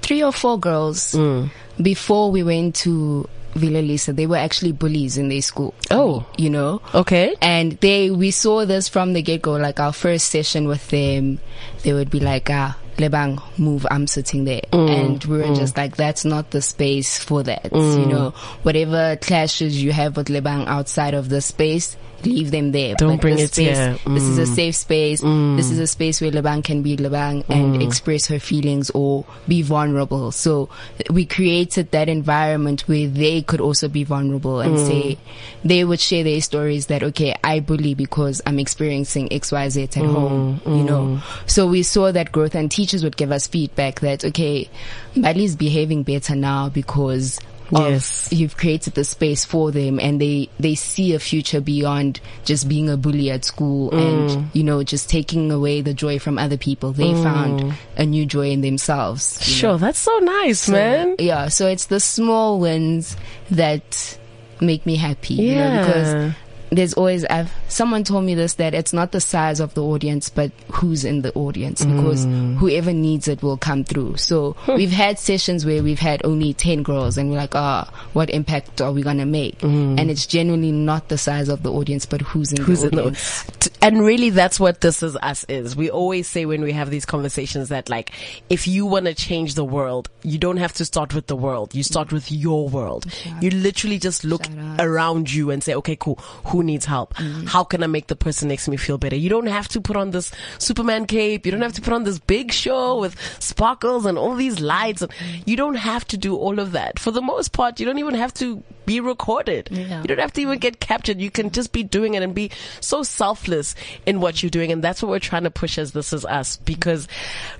three 0.09 0.23
or 0.25 0.33
four 0.33 0.57
girls 0.59 1.13
Mm. 1.13 1.51
before 1.83 2.31
we 2.33 2.43
went 2.43 2.75
to 2.77 3.29
Villa 3.55 3.81
Lisa. 3.85 4.13
They 4.13 4.27
were 4.27 4.37
actually 4.41 4.73
bullies 4.73 5.17
in 5.19 5.29
their 5.29 5.43
school. 5.43 5.75
Oh. 5.91 6.25
you 6.39 6.49
know. 6.49 6.81
Okay. 6.95 7.35
And 7.43 7.73
they, 7.81 8.11
we 8.11 8.31
saw 8.31 8.65
this 8.65 8.89
from 8.89 9.13
the 9.13 9.21
get 9.23 9.43
go. 9.43 9.53
Like 9.53 9.81
our 9.81 9.93
first 9.93 10.31
session 10.31 10.69
with 10.69 10.89
them, 10.89 11.41
they 11.83 11.93
would 11.93 12.09
be 12.11 12.21
like, 12.21 12.49
"Ah, 12.51 12.77
Lebang, 12.97 13.41
move. 13.59 13.87
I'm 13.91 14.07
sitting 14.07 14.45
there," 14.45 14.63
and 14.73 15.23
we 15.25 15.39
were 15.39 15.55
just 15.55 15.77
like, 15.77 15.97
"That's 15.97 16.25
not 16.25 16.51
the 16.51 16.63
space 16.63 17.19
for 17.19 17.43
that." 17.45 17.69
You 17.73 18.07
know, 18.07 18.31
whatever 18.63 19.17
clashes 19.21 19.83
you 19.83 19.93
have 19.93 20.17
with 20.17 20.29
Lebang 20.29 20.67
outside 20.69 21.15
of 21.15 21.29
the 21.29 21.41
space, 21.41 21.97
leave 22.25 22.51
them 22.51 22.73
there. 22.73 22.95
Don't 22.95 23.17
But 23.17 23.21
bring 23.21 23.39
it 23.39 23.55
space, 23.55 23.77
here. 23.77 23.99
This 24.07 24.25
is 24.25 24.39
a 24.39 24.43
Mm. 24.43 24.55
safe 24.55 24.75
space. 24.77 25.21
Mm. 25.23 25.57
This 25.57 25.71
is 25.71 25.79
a 25.79 25.87
space 25.87 26.21
where 26.21 26.31
Lebang 26.31 26.65
can 26.65 26.83
be 26.83 26.97
Lebang 26.97 27.45
and 27.49 27.77
mm. 27.77 27.83
express 27.87 28.27
her 28.27 28.39
feelings 28.39 28.91
or 28.91 29.25
be 29.47 29.63
vulnerable. 29.63 30.33
So 30.33 30.69
we 31.11 31.25
created 31.27 31.91
that 31.93 32.09
environment 32.09 32.89
where 32.89 33.07
they 33.07 33.43
could 33.43 33.61
also 33.61 33.89
be 33.89 34.05
vulnerable 34.05 34.61
and 34.61 34.77
mm. 34.77 34.87
say 34.87 35.19
they 35.65 35.85
would 35.85 36.01
share 36.01 36.25
their 36.25 36.41
stories 36.41 36.87
that 36.87 37.03
okay, 37.03 37.35
I 37.45 37.61
bully 37.61 37.95
because 37.95 38.41
I'm 38.47 38.59
experiencing 38.59 39.33
X 39.33 39.53
Y 39.53 39.69
Z 39.69 39.83
at 39.83 39.95
home. 39.95 40.61
You 40.67 40.85
know, 40.85 41.21
so 41.47 41.67
we 41.67 41.83
saw 41.83 42.13
that 42.13 42.33
growth, 42.33 42.55
and 42.55 42.71
teachers 42.71 43.03
would 43.05 43.17
give 43.17 43.33
us 43.33 43.47
feedback 43.47 44.01
that 44.01 44.25
okay, 44.25 44.69
Bali 45.17 45.45
is 45.45 45.57
behaving 45.57 46.03
better 46.03 46.35
now 46.35 46.69
because. 46.69 47.39
Yes. 47.71 48.29
you've 48.33 48.57
created 48.57 48.95
the 48.95 49.05
space 49.05 49.45
for 49.45 49.71
them 49.73 49.99
and 50.01 50.21
they 50.21 50.49
they 50.59 50.75
see 50.75 51.13
a 51.15 51.19
future 51.19 51.61
beyond 51.61 52.21
just 52.45 52.69
being 52.69 52.89
a 52.89 52.97
bully 52.97 53.31
at 53.31 53.45
school 53.45 53.91
Mm. 53.91 53.99
and 54.01 54.51
you 54.55 54.63
know 54.65 54.83
just 54.83 55.09
taking 55.11 55.51
away 55.53 55.81
the 55.83 55.93
joy 55.95 56.19
from 56.19 56.39
other 56.39 56.57
people 56.57 56.93
they 56.93 57.13
Mm. 57.13 57.23
found 57.23 57.75
a 57.97 58.07
new 58.07 58.25
joy 58.27 58.51
in 58.51 58.61
themselves 58.63 59.39
you 59.47 59.53
know. 59.55 59.59
Sure, 59.61 59.79
that's 59.79 59.99
so 59.99 60.17
nice, 60.19 60.69
man. 60.69 61.15
yeah 61.19 61.49
so 61.49 61.67
it's 61.67 61.87
the 61.87 62.01
small 62.01 62.59
wins 62.59 63.17
that 63.51 64.19
make 64.61 64.85
me 64.87 64.97
happy 64.97 65.35
you 65.35 65.55
know 65.55 65.61
Yeah. 65.73 65.87
because 65.87 66.35
there's 66.71 66.95
always 66.95 67.25
I've 67.25 67.53
someone 67.69 68.05
told 68.05 68.25
me 68.25 68.35
this 68.35 68.55
that 68.55 68.75
it's 68.75 68.93
not 68.93 69.13
the 69.13 69.21
size 69.21 69.61
of 69.61 69.75
the 69.75 69.83
audience 69.83 70.29
but 70.29 70.51
who's 70.73 71.05
in 71.05 71.23
the 71.23 71.33
audience 71.35 71.85
because 71.85 72.27
Mm. 72.27 72.57
whoever 72.57 72.93
needs 72.93 73.29
it 73.29 73.43
will 73.43 73.57
come 73.57 73.85
through. 73.85 74.17
So 74.17 74.57
we've 74.69 74.91
had 74.91 75.19
sessions 75.19 75.65
where 75.65 75.83
we've 75.83 75.99
had 75.99 76.21
only 76.25 76.53
10 76.53 76.83
girls 76.83 77.17
and 77.17 77.31
we're 77.31 77.37
like, 77.39 77.55
ah, 77.55 77.89
what 78.13 78.29
impact 78.31 78.81
are 78.81 78.93
we 78.93 79.03
going 79.03 79.19
to 79.19 79.25
make? 79.27 79.63
And 79.63 80.11
it's 80.11 80.27
genuinely 80.27 80.73
not 80.73 81.09
the 81.09 81.19
size 81.19 81.49
of 81.49 81.63
the 81.63 81.73
audience 81.73 82.07
but 82.07 82.21
who's 82.23 82.53
in 82.53 82.59
Mm. 82.59 82.65
Who's 82.65 82.81
the 82.83 82.89
in 82.89 82.95
the, 82.97 83.03
audience. 83.03 83.45
T- 83.61 83.71
and 83.83 84.01
really 84.03 84.31
that's 84.31 84.59
what 84.61 84.81
this 84.81 85.03
is 85.03 85.17
us 85.17 85.45
is. 85.49 85.77
We 85.77 85.91
always 85.91 86.27
say 86.29 86.45
when 86.47 86.63
we 86.63 86.73
have 86.73 86.91
these 86.91 87.05
conversations 87.07 87.69
that 87.71 87.89
like, 87.89 88.11
if 88.51 88.67
you 88.69 88.85
want 88.87 89.07
to 89.07 89.15
change 89.15 89.55
the 89.55 89.65
world, 89.65 90.09
you 90.23 90.39
don't 90.39 90.57
have 90.59 90.73
to 90.75 90.85
start 90.85 91.15
with 91.15 91.27
the 91.29 91.37
world. 91.37 91.75
You 91.75 91.83
start 91.83 92.13
with 92.13 92.31
your 92.33 92.69
world. 92.69 93.07
You 93.41 93.51
literally 93.51 93.99
just 93.99 94.25
look 94.25 94.47
around 94.79 95.33
you 95.33 95.51
and 95.51 95.63
say, 95.63 95.75
okay, 95.75 95.97
cool. 95.97 96.17
Who 96.47 96.58
needs 96.63 96.85
help? 96.85 97.15
Mm-hmm. 97.15 97.47
How 97.47 97.65
can 97.65 97.83
I 97.83 97.87
make 97.87 98.07
the 98.07 98.17
person 98.17 98.49
next 98.49 98.67
to 98.67 98.71
me 98.71 98.77
feel 98.77 98.99
better? 98.99 99.17
You 99.17 99.29
don't 99.29 99.47
have 99.47 99.69
to 99.69 99.81
put 99.81 99.97
on 99.97 100.11
this 100.11 100.31
Superman 100.59 101.07
cape. 101.07 101.47
You 101.47 101.53
don't 101.53 101.63
have 101.63 101.75
to 101.75 101.83
put 101.83 101.93
on 101.93 102.05
this 102.05 102.19
big 102.19 102.53
show 102.53 102.99
with 102.99 103.17
sparkles 103.41 104.07
and 104.07 104.19
all 104.19 104.35
these 104.35 104.61
lights. 104.61 105.03
And 105.03 105.13
you 105.47 105.57
don't 105.57 105.77
have 105.77 106.07
to 106.09 106.17
do 106.17 106.37
all 106.37 106.59
of 106.59 106.73
that. 106.73 106.99
For 106.99 107.11
the 107.11 107.23
most 107.23 107.53
part, 107.53 107.81
you 107.81 107.87
don't 107.87 107.99
even 107.99 108.15
have 108.15 108.35
to 108.35 108.63
be 108.89 109.01
recorded. 109.01 109.69
Yeah. 109.71 110.01
You 110.01 110.09
don't 110.09 110.19
have 110.19 110.33
to 110.33 110.41
even 110.41 110.59
get 110.59 110.81
captured. 110.81 111.21
You 111.21 111.31
can 111.31 111.51
just 111.51 111.73
be 111.73 111.83
doing 111.83 112.15
it 112.15 112.23
and 112.23 112.35
be 112.35 112.51
so 112.81 113.03
selfless 113.03 113.75
in 114.07 114.21
what 114.21 114.43
you're 114.43 114.49
doing. 114.49 114.73
And 114.73 114.83
that's 114.83 115.03
what 115.03 115.11
we're 115.11 115.19
trying 115.19 115.45
to 115.45 115.51
push 115.51 115.77
as 115.77 115.93
This 115.93 116.15
Is 116.15 116.25
Us 116.25 116.57
because, 116.57 117.07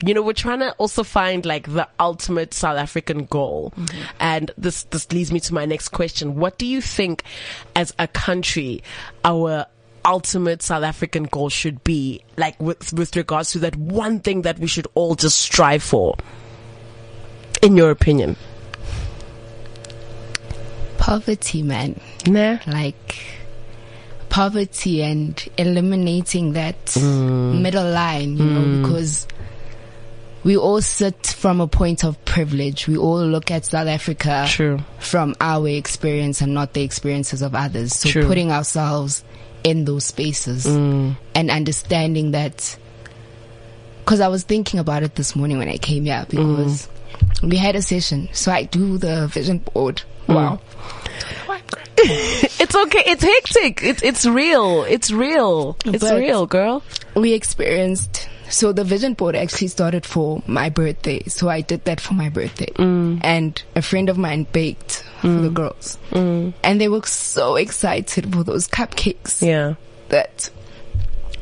you 0.03 0.15
know, 0.15 0.23
we're 0.23 0.33
trying 0.33 0.61
to 0.61 0.73
also 0.79 1.05
find 1.05 1.45
like 1.45 1.71
the 1.71 1.87
ultimate 2.01 2.55
South 2.55 2.79
African 2.79 3.27
goal. 3.27 3.75
Mm-hmm. 3.77 4.03
And 4.19 4.51
this, 4.57 4.85
this 4.85 5.13
leads 5.13 5.31
me 5.31 5.39
to 5.41 5.53
my 5.53 5.67
next 5.67 5.91
question. 5.91 6.37
What 6.37 6.57
do 6.57 6.65
you 6.65 6.81
think 6.81 7.23
as 7.77 7.93
a 7.99 8.09
country, 8.09 8.83
our 9.23 9.67
ultimate 10.07 10.63
South 10.63 10.83
African 10.83 11.25
goal 11.25 11.51
should 11.51 11.85
be 11.85 12.25
like 12.39 12.59
with, 12.59 12.91
with 12.95 13.15
regards 13.17 13.53
to 13.53 13.59
that 13.59 13.77
one 13.77 14.21
thing 14.21 14.43
that 14.43 14.59
we 14.59 14.67
should 14.67 14.87
all 14.95 15.15
just 15.15 15.37
strive 15.37 15.83
for? 15.83 16.17
In 17.61 17.77
your 17.77 17.91
opinion? 17.91 18.37
Poverty, 21.19 21.63
man. 21.63 21.99
Nah. 22.27 22.59
Like 22.67 23.17
poverty 24.29 25.03
and 25.03 25.43
eliminating 25.57 26.53
that 26.53 26.85
Mm. 26.85 27.63
middle 27.63 27.91
line, 27.91 28.37
you 28.37 28.45
know, 28.45 28.83
because 28.83 29.27
we 30.45 30.55
all 30.59 30.83
sit 30.83 31.27
from 31.29 31.63
a 31.63 31.67
point 31.67 32.05
of 32.05 32.23
privilege. 32.27 32.87
We 32.87 32.99
all 32.99 33.25
look 33.27 33.51
at 33.51 33.65
South 33.65 33.89
Africa 33.89 34.45
True. 34.51 34.81
from 34.99 35.35
our 35.41 35.67
experience 35.69 36.43
and 36.43 36.53
not 36.53 36.75
the 36.75 36.83
experiences 36.83 37.41
of 37.41 37.55
others. 37.55 37.95
So 37.95 38.11
True. 38.11 38.27
putting 38.27 38.53
ourselves 38.53 39.25
in 39.65 39.87
those 39.87 40.05
spaces 40.05 40.67
Mm. 40.67 41.17
and 41.35 41.51
understanding 41.51 42.33
that. 42.33 42.77
Because 44.05 44.21
I 44.21 44.29
was 44.29 44.43
thinking 44.43 44.79
about 44.79 45.03
it 45.05 45.15
this 45.15 45.35
morning 45.35 45.57
when 45.57 45.71
I 45.71 45.79
came 45.79 46.05
here 46.05 46.27
because 46.29 46.87
we 47.43 47.57
had 47.57 47.77
a 47.77 47.83
session. 47.83 48.29
So 48.33 48.53
I 48.53 48.65
do 48.65 48.99
the 48.99 49.27
vision 49.29 49.59
board. 49.73 50.03
Wow. 50.29 50.61
It's 52.61 52.75
okay. 52.75 53.03
It's 53.07 53.23
hectic. 53.23 53.83
It's 53.83 54.03
it's 54.03 54.27
real. 54.27 54.85
It's 54.85 55.11
real. 55.11 55.77
It's 55.85 56.05
But- 56.05 56.19
real, 56.19 56.47
girl. 56.47 56.83
we 57.15 57.33
experienced 57.33 58.29
so 58.51 58.73
the 58.73 58.85
vision 58.85 59.13
board 59.15 59.37
actually 59.37 59.69
started 59.69 60.07
for 60.07 60.43
my 60.47 60.71
birthday 60.71 61.23
so 61.27 61.51
i 61.51 61.61
did 61.61 61.85
that 61.85 62.01
for 62.01 62.15
my 62.15 62.31
birthday 62.31 62.71
mm. 62.77 63.21
and 63.23 63.63
a 63.77 63.83
friend 63.83 64.09
of 64.09 64.17
mine 64.17 64.47
baked 64.53 65.05
for 65.21 65.29
the 65.29 65.51
mm. 65.51 65.55
girls 65.55 65.99
mm. 66.13 66.53
and 66.63 66.81
they 66.81 66.89
were 66.89 67.03
so 67.03 67.57
excited 67.57 68.33
for 68.33 68.43
those 68.45 68.67
cupcakes 68.69 69.43
Yeah. 69.43 69.75
that 70.09 70.49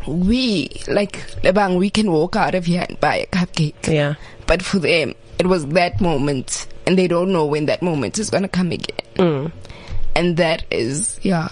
we 0.07 0.69
like 0.89 1.13
Lebang, 1.43 1.79
we 1.79 1.91
can 1.91 2.11
walk 2.11 2.35
out 2.37 2.55
of 2.55 2.65
here 2.67 2.85
and 2.89 2.99
buy 3.01 3.17
a 3.17 3.27
cupcake 3.27 3.87
Yeah. 3.87 4.15
but 4.47 4.63
for 4.63 4.79
them 4.81 5.15
it 5.39 5.47
was 5.47 5.67
that 5.67 6.01
moment 6.01 6.67
and 6.87 6.99
they 6.99 7.07
don't 7.07 7.33
know 7.33 7.47
when 7.47 7.67
that 7.67 7.83
moment 7.83 8.19
is 8.19 8.31
gonna 8.31 8.49
come 8.49 8.73
again 8.73 8.97
Mm. 9.17 9.53
And 10.17 10.37
that 10.39 10.65
is 10.71 11.21
yeah 11.23 11.49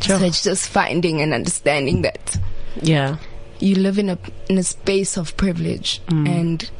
Sure. 0.00 0.18
so 0.18 0.24
it's 0.24 0.42
just 0.42 0.68
finding 0.68 1.20
and 1.20 1.34
understanding 1.34 2.02
that 2.02 2.38
Yeah. 2.80 3.16
you 3.58 3.74
live 3.74 3.98
in 3.98 4.08
a 4.08 4.18
in 4.48 4.56
a 4.58 4.62
space 4.62 5.16
of 5.18 5.36
privilege 5.36 6.00
mm. 6.06 6.28
and 6.28 6.70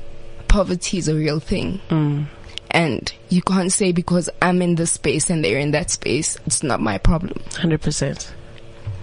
poverty 0.48 0.98
is 0.98 1.08
a 1.08 1.14
real 1.14 1.40
thing 1.40 1.80
mm. 1.90 2.26
and 2.70 3.12
you 3.28 3.42
can't 3.42 3.72
say 3.72 3.92
because 3.92 4.30
i'm 4.40 4.62
in 4.62 4.76
this 4.76 4.92
space 4.92 5.28
and 5.30 5.44
they're 5.44 5.58
in 5.58 5.72
that 5.72 5.90
space 5.90 6.38
it's 6.46 6.62
not 6.62 6.80
my 6.80 6.98
problem 6.98 7.42
Hundred 7.56 7.80
percent. 7.82 8.32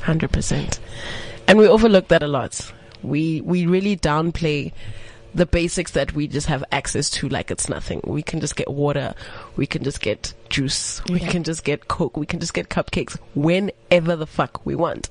Hundred 0.01 0.31
percent. 0.31 0.79
And 1.49 1.59
we 1.59 1.67
overlook 1.67 2.07
that 2.07 2.23
a 2.23 2.27
lot. 2.27 2.71
We 3.03 3.41
we 3.41 3.65
really 3.65 3.97
downplay 3.97 4.71
the 5.37 5.45
basics 5.45 5.91
that 5.91 6.13
we 6.13 6.27
just 6.27 6.47
have 6.47 6.63
access 6.71 7.09
to 7.11 7.29
like 7.29 7.51
it's 7.51 7.69
nothing. 7.69 8.01
We 8.03 8.23
can 8.23 8.39
just 8.39 8.55
get 8.55 8.69
water, 8.69 9.13
we 9.55 9.67
can 9.67 9.83
just 9.83 10.01
get 10.01 10.33
juice, 10.49 11.01
we 11.09 11.19
Yeah. 11.19 11.29
can 11.29 11.43
just 11.43 11.63
get 11.63 11.87
coke, 11.87 12.17
we 12.17 12.25
can 12.25 12.39
just 12.39 12.53
get 12.55 12.69
cupcakes 12.69 13.17
whenever 13.35 14.15
the 14.15 14.25
fuck 14.25 14.65
we 14.65 14.73
want. 14.75 15.09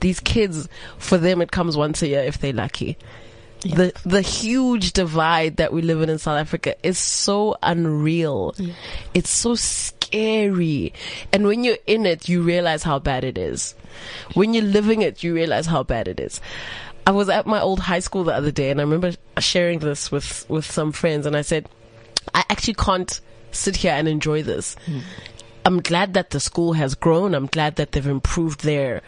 These 0.00 0.18
kids, 0.20 0.68
for 0.98 1.18
them 1.18 1.40
it 1.40 1.52
comes 1.52 1.76
once 1.76 2.02
a 2.02 2.08
year 2.08 2.20
if 2.24 2.38
they're 2.38 2.52
lucky. 2.52 2.98
The 3.62 3.92
the 4.04 4.22
huge 4.22 4.92
divide 4.94 5.56
that 5.58 5.70
we 5.72 5.82
live 5.82 6.00
in 6.02 6.08
in 6.08 6.18
South 6.18 6.38
Africa 6.40 6.74
is 6.82 6.98
so 6.98 7.56
unreal. 7.62 8.54
It's 9.14 9.28
so 9.30 9.54
scary. 9.54 10.94
And 11.32 11.46
when 11.46 11.62
you're 11.62 11.76
in 11.86 12.06
it, 12.06 12.26
you 12.28 12.42
realize 12.42 12.82
how 12.82 12.98
bad 12.98 13.22
it 13.22 13.36
is. 13.38 13.74
When 14.34 14.54
you're 14.54 14.64
living 14.64 15.02
it, 15.02 15.22
you 15.22 15.34
realize 15.34 15.66
how 15.66 15.82
bad 15.82 16.08
it 16.08 16.18
is. 16.18 16.40
I 17.10 17.12
was 17.12 17.28
at 17.28 17.44
my 17.44 17.60
old 17.60 17.80
high 17.80 17.98
school 17.98 18.22
the 18.22 18.32
other 18.32 18.52
day 18.52 18.70
and 18.70 18.78
I 18.78 18.84
remember 18.84 19.10
sharing 19.40 19.80
this 19.80 20.12
with, 20.12 20.48
with 20.48 20.64
some 20.64 20.92
friends 20.92 21.26
and 21.26 21.36
I 21.36 21.42
said, 21.42 21.68
I 22.32 22.44
actually 22.48 22.74
can't 22.74 23.20
sit 23.50 23.74
here 23.74 23.90
and 23.90 24.06
enjoy 24.06 24.44
this. 24.44 24.76
Hmm. 24.86 25.00
I'm 25.64 25.80
glad 25.80 26.14
that 26.14 26.30
the 26.30 26.38
school 26.38 26.74
has 26.74 26.94
grown. 26.94 27.34
I'm 27.34 27.46
glad 27.46 27.74
that 27.76 27.90
they've 27.90 28.06
improved 28.06 28.62
their 28.62 29.02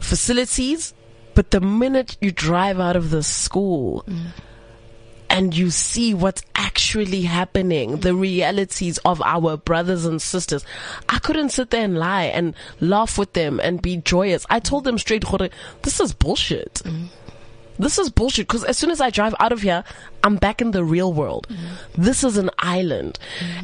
facilities. 0.00 0.94
But 1.34 1.50
the 1.50 1.60
minute 1.60 2.16
you 2.22 2.32
drive 2.32 2.80
out 2.80 2.96
of 2.96 3.10
the 3.10 3.22
school 3.22 4.04
hmm. 4.08 4.28
And 5.30 5.56
you 5.56 5.70
see 5.70 6.14
what's 6.14 6.42
actually 6.54 7.22
happening, 7.22 7.98
the 7.98 8.14
realities 8.14 8.98
of 8.98 9.20
our 9.22 9.56
brothers 9.56 10.04
and 10.04 10.20
sisters, 10.20 10.64
I 11.08 11.18
couldn't 11.18 11.50
sit 11.50 11.70
there 11.70 11.84
and 11.84 11.98
lie 11.98 12.24
and 12.24 12.54
laugh 12.80 13.18
with 13.18 13.32
them 13.32 13.60
and 13.62 13.82
be 13.82 13.98
joyous. 13.98 14.46
I 14.50 14.60
told 14.60 14.84
them 14.84 14.98
straight, 14.98 15.24
"Gore, 15.24 15.48
this 15.82 16.00
is 16.00 16.12
bullshit. 16.12 16.82
This 17.78 17.96
is 17.96 18.10
bullshit 18.10 18.48
because 18.48 18.64
as 18.64 18.76
soon 18.76 18.90
as 18.90 19.00
I 19.00 19.10
drive 19.10 19.36
out 19.38 19.52
of 19.52 19.62
here, 19.62 19.84
I'm 20.24 20.34
back 20.34 20.60
in 20.60 20.72
the 20.72 20.82
real 20.82 21.12
world. 21.12 21.46
This 21.96 22.24
is 22.24 22.36
an 22.36 22.50
island. 22.58 23.20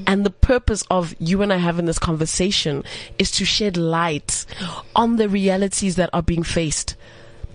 And 0.06 0.24
the 0.24 0.30
purpose 0.30 0.84
of 0.88 1.16
you 1.18 1.42
and 1.42 1.52
I 1.52 1.56
having 1.56 1.86
this 1.86 1.98
conversation 1.98 2.84
is 3.18 3.32
to 3.32 3.44
shed 3.44 3.76
light 3.76 4.46
on 4.94 5.16
the 5.16 5.28
realities 5.28 5.96
that 5.96 6.10
are 6.12 6.22
being 6.22 6.44
faced 6.44 6.94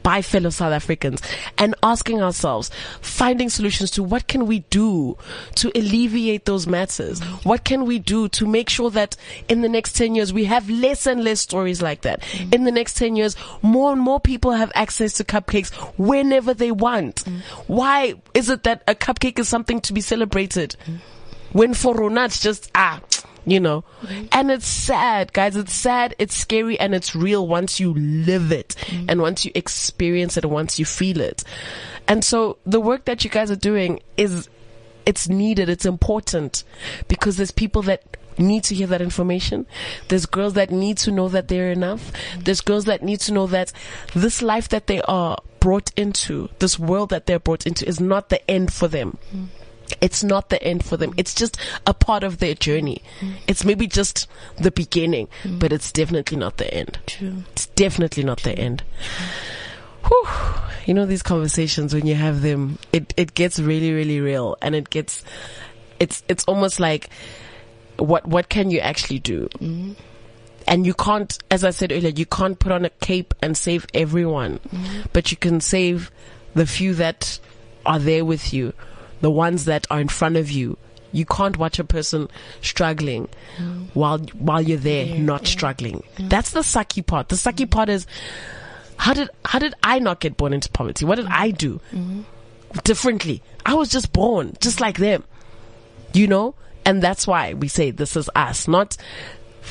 by 0.10 0.24
fellow 0.24 0.50
South 0.50 0.74
Africans 0.74 1.22
and 1.60 1.76
asking 1.84 2.20
ourselves, 2.20 2.72
finding 3.00 3.48
solutions 3.48 3.92
to 3.92 4.02
what 4.02 4.26
can 4.26 4.48
we 4.48 4.62
do 4.72 5.16
to 5.54 5.72
alleviate 5.78 6.46
those 6.46 6.66
matters? 6.66 7.22
What 7.44 7.64
can 7.64 7.86
we 7.86 8.00
do 8.00 8.28
to 8.30 8.48
make 8.48 8.70
sure 8.70 8.90
that 8.90 9.16
in 9.50 9.62
the 9.62 9.70
next 9.70 9.96
10 9.96 10.16
years 10.16 10.34
we 10.34 10.46
have 10.46 10.68
less 10.68 11.06
and 11.06 11.24
less 11.24 11.42
stories 11.42 11.84
like 11.84 12.02
that? 12.02 12.22
Mm. 12.22 12.56
In 12.56 12.64
the 12.64 12.72
next 12.72 12.96
10 12.98 13.18
years, 13.18 13.36
more 13.62 13.92
and 13.92 14.02
more 14.02 14.20
people 14.20 14.50
have 14.50 14.72
access 14.74 15.14
to 15.14 15.24
cupcakes 15.24 15.72
whenever 16.00 16.56
they 16.56 16.72
want. 16.72 17.18
Mm. 17.26 17.42
Why 17.68 18.16
is 18.34 18.50
it 18.50 18.64
that 18.64 18.82
a 18.88 18.96
cupcake 18.96 19.38
is 19.38 19.48
something 19.48 19.80
to 19.82 19.94
be 19.94 20.02
celebrated? 20.02 20.76
Mm. 20.88 21.02
When 21.52 21.76
for 21.76 21.94
Rona 21.94 22.26
it's 22.26 22.42
just, 22.42 22.72
ah, 22.74 23.00
you 23.46 23.60
know, 23.60 23.84
and 24.32 24.52
it's 24.52 24.68
sad, 24.68 25.34
guys. 25.34 25.56
It's 25.56 25.74
sad, 25.74 26.16
it's 26.20 26.36
scary, 26.36 26.80
and 26.80 26.94
it's 26.94 27.16
real 27.16 27.48
once 27.48 27.80
you 27.80 27.94
live 27.94 28.52
it 28.52 28.76
mm. 28.80 29.06
and 29.08 29.22
once 29.22 29.46
you 29.46 29.52
experience 29.56 30.38
it 30.38 30.44
and 30.44 30.54
once 30.54 30.80
you 30.80 30.86
feel 30.86 31.20
it. 31.20 31.44
And 32.08 32.24
so 32.24 32.58
the 32.66 32.80
work 32.80 33.06
that 33.06 33.24
you 33.24 33.30
guys 33.30 33.52
are 33.52 33.56
doing 33.56 34.02
is, 34.18 34.50
it's 35.06 35.30
needed, 35.30 35.70
it's 35.70 35.86
important 35.86 36.64
because 37.08 37.38
there's 37.38 37.52
people 37.52 37.82
that 37.84 38.18
need 38.38 38.64
to 38.66 38.76
hear 38.76 38.88
that 38.88 39.02
information. 39.02 39.66
There's 40.08 40.26
girls 40.26 40.54
that 40.54 40.72
need 40.72 40.98
to 41.00 41.12
know 41.12 41.28
that 41.30 41.48
they're 41.48 41.72
enough. 41.72 42.12
There's 42.40 42.62
girls 42.62 42.86
that 42.86 43.04
need 43.04 43.20
to 43.22 43.34
know 43.34 43.48
that 43.48 43.72
this 44.14 44.42
life 44.42 44.70
that 44.70 44.88
they 44.88 45.02
are 45.02 45.38
brought 45.60 45.92
into, 45.98 46.50
this 46.60 46.80
world 46.80 47.10
that 47.10 47.26
they're 47.26 47.40
brought 47.40 47.68
into 47.68 47.88
is 47.88 48.00
not 48.00 48.30
the 48.30 48.50
end 48.50 48.72
for 48.72 48.88
them. 48.88 49.18
Mm. 49.36 49.48
It's 50.02 50.24
not 50.24 50.50
the 50.50 50.62
end 50.64 50.86
for 50.86 50.98
them. 50.98 51.14
It's 51.18 51.34
just 51.34 51.58
a 51.86 51.94
part 51.94 52.24
of 52.24 52.38
their 52.38 52.54
journey. 52.54 53.02
Mm. 53.20 53.34
It's 53.48 53.66
maybe 53.66 53.88
just 53.88 54.28
the 54.58 54.72
beginning, 54.72 55.28
mm. 55.44 55.60
but 55.60 55.74
it's 55.74 55.92
definitely 55.92 56.38
not 56.38 56.58
the 56.58 56.74
end. 56.74 57.00
True. 57.08 57.44
It's 57.52 57.68
definitely 57.68 58.24
not 58.24 58.44
the 58.44 58.58
end. 58.58 58.84
Whew. 60.06 60.28
You 60.86 60.94
know, 60.94 61.06
these 61.06 61.24
conversations, 61.24 61.94
when 61.94 62.08
you 62.08 62.16
have 62.16 62.42
them, 62.42 62.80
it, 62.94 63.14
it 63.18 63.34
gets 63.34 63.60
really, 63.60 63.94
really 63.94 64.20
real 64.20 64.58
and 64.62 64.76
it 64.76 64.90
gets, 64.90 65.24
it's, 66.00 66.24
it's 66.28 66.44
almost 66.46 66.80
like, 66.80 67.10
what, 67.98 68.26
what 68.26 68.50
can 68.50 68.72
you 68.72 68.80
actually 68.80 69.20
do? 69.20 69.50
Mm. 69.60 69.96
And 70.68 70.86
you 70.86 70.94
can't, 70.94 71.38
as 71.50 71.64
I 71.64 71.72
said 71.72 71.92
earlier, 71.92 72.12
you 72.12 72.26
can't 72.26 72.60
put 72.60 72.72
on 72.72 72.86
a 72.86 72.90
cape 72.90 73.34
and 73.42 73.58
save 73.58 73.88
everyone, 73.94 74.60
but 75.14 75.32
you 75.32 75.38
can 75.38 75.62
save 75.62 76.12
the 76.54 76.68
few 76.68 76.94
that 76.96 77.40
are 77.86 77.98
there 77.98 78.24
with 78.24 78.54
you, 78.54 78.74
the 79.22 79.32
ones 79.32 79.66
that 79.66 79.88
are 79.90 80.00
in 80.00 80.08
front 80.08 80.38
of 80.38 80.52
you. 80.52 80.78
You 81.12 81.26
can't 81.26 81.58
watch 81.58 81.80
a 81.80 81.84
person 81.84 82.30
struggling 82.62 83.30
mm. 83.58 83.88
while 83.96 84.20
while 84.38 84.62
you're 84.62 84.78
there 84.78 85.18
not 85.18 85.48
struggling. 85.48 86.04
Mm. 86.18 86.26
Mm. 86.26 86.30
That's 86.30 86.52
the 86.52 86.60
sucky 86.60 87.06
part. 87.06 87.30
The 87.30 87.36
sucky 87.36 87.70
part 87.70 87.90
is 87.90 88.06
how 88.98 89.14
did 89.14 89.30
how 89.46 89.60
did 89.60 89.74
I 89.82 90.00
not 90.00 90.20
get 90.20 90.38
born 90.38 90.54
into 90.54 90.70
poverty? 90.70 91.06
What 91.06 91.16
did 91.16 91.28
I 91.28 91.52
do 91.52 91.82
mm-hmm. 91.92 92.22
differently? 92.84 93.42
I 93.66 93.74
was 93.74 93.90
just 93.90 94.14
born 94.14 94.56
just 94.60 94.82
like 94.82 94.98
them. 94.98 95.24
You 96.14 96.28
know? 96.28 96.56
And 96.86 97.02
that's 97.02 97.28
why 97.28 97.54
we 97.54 97.68
say 97.68 97.92
this 97.92 98.16
is 98.16 98.30
us, 98.36 98.68
not 98.68 98.98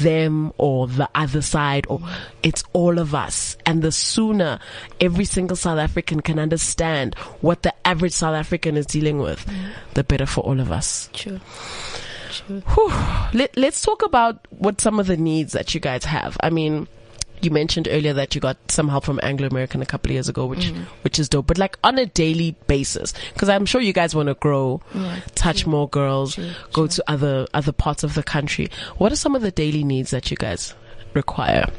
them 0.01 0.53
or 0.59 0.87
the 0.87 1.09
other 1.15 1.43
side 1.43 1.87
or 1.89 2.01
it's 2.43 2.65
all 2.73 2.99
of 2.99 3.15
us. 3.15 3.57
And 3.67 3.83
the 3.83 3.93
sooner 3.93 4.59
every 5.01 5.25
single 5.25 5.57
South 5.57 5.79
African 5.79 6.21
can 6.21 6.39
understand 6.39 7.15
what 7.41 7.63
the 7.63 7.75
average 7.87 8.13
South 8.13 8.35
African 8.35 8.77
is 8.77 8.87
dealing 8.87 9.19
with, 9.19 9.47
the 9.95 10.05
better 10.05 10.27
for 10.27 10.43
all 10.43 10.61
of 10.61 10.71
us. 10.71 11.09
True. 11.13 11.41
True. 12.31 12.61
Whew. 12.61 12.93
Let, 13.39 13.57
let's 13.57 13.83
talk 13.83 14.03
about 14.03 14.47
what 14.51 14.81
some 14.81 15.01
of 15.01 15.07
the 15.07 15.17
needs 15.17 15.53
that 15.53 15.75
you 15.75 15.81
guys 15.81 16.05
have. 16.05 16.37
I 16.41 16.51
mean, 16.51 16.87
you 17.45 17.51
mentioned 17.51 17.89
earlier 17.91 18.13
that 18.13 18.35
you 18.35 18.41
got 18.41 18.57
some 18.71 18.89
help 18.89 19.05
from 19.05 19.21
Anglo 19.23 19.47
American 19.49 19.83
a 19.83 19.87
couple 19.87 20.11
of 20.11 20.15
years 20.15 20.29
ago, 20.29 20.47
which 20.47 20.73
which 21.03 21.19
is 21.19 21.29
dope. 21.29 21.47
But 21.47 21.59
like 21.59 21.79
on 21.85 21.99
a 21.99 22.07
daily 22.07 22.57
basis, 22.67 23.13
because 23.33 23.49
I'm 23.49 23.67
sure 23.67 23.81
you 23.81 23.93
guys 23.93 24.15
want 24.15 24.29
to 24.29 24.35
grow, 24.35 24.81
Yeah, 24.95 25.21
touch 25.35 25.67
more 25.67 25.89
girls, 25.89 26.35
True, 26.35 26.51
go 26.73 26.87
to 26.87 27.05
other 27.09 27.47
other 27.55 27.73
parts 27.73 28.05
of 28.05 28.15
the 28.15 28.23
country. 28.23 28.69
What 28.97 29.13
are 29.13 29.17
some 29.17 29.35
of 29.35 29.43
the 29.43 29.51
daily 29.51 29.85
needs 29.85 30.11
that 30.11 30.31
you 30.31 30.37
guys 30.37 30.75
require? 31.15 31.71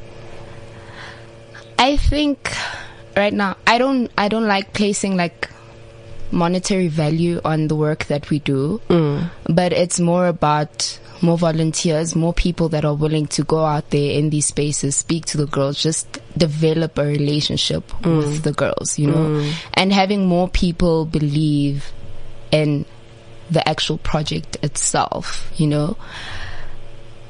I 1.77 1.97
think 1.97 2.53
right 3.15 3.33
now 3.33 3.57
I 3.65 3.77
don't 3.77 4.11
I 4.17 4.27
don't 4.27 4.47
like 4.47 4.73
placing 4.73 5.15
like 5.15 5.49
monetary 6.31 6.87
value 6.87 7.41
on 7.43 7.67
the 7.67 7.75
work 7.75 8.05
that 8.05 8.29
we 8.29 8.39
do, 8.39 8.81
mm. 8.87 9.29
but 9.47 9.73
it's 9.73 9.99
more 9.99 10.27
about 10.27 10.99
more 11.21 11.37
volunteers, 11.37 12.15
more 12.15 12.33
people 12.33 12.69
that 12.69 12.85
are 12.85 12.93
willing 12.93 13.27
to 13.27 13.43
go 13.43 13.65
out 13.65 13.89
there 13.89 14.11
in 14.17 14.29
these 14.29 14.45
spaces, 14.45 14.95
speak 14.95 15.25
to 15.25 15.37
the 15.37 15.47
girls, 15.47 15.81
just 15.81 16.19
develop 16.37 16.97
a 16.97 17.05
relationship 17.05 17.87
mm. 18.01 18.17
with 18.17 18.43
the 18.43 18.53
girls, 18.53 18.97
you 18.97 19.07
know, 19.07 19.41
mm. 19.41 19.53
and 19.73 19.91
having 19.91 20.25
more 20.27 20.47
people 20.47 21.05
believe 21.05 21.91
in 22.51 22.85
the 23.49 23.67
actual 23.67 23.97
project 23.97 24.57
itself, 24.63 25.51
you 25.57 25.67
know. 25.67 25.97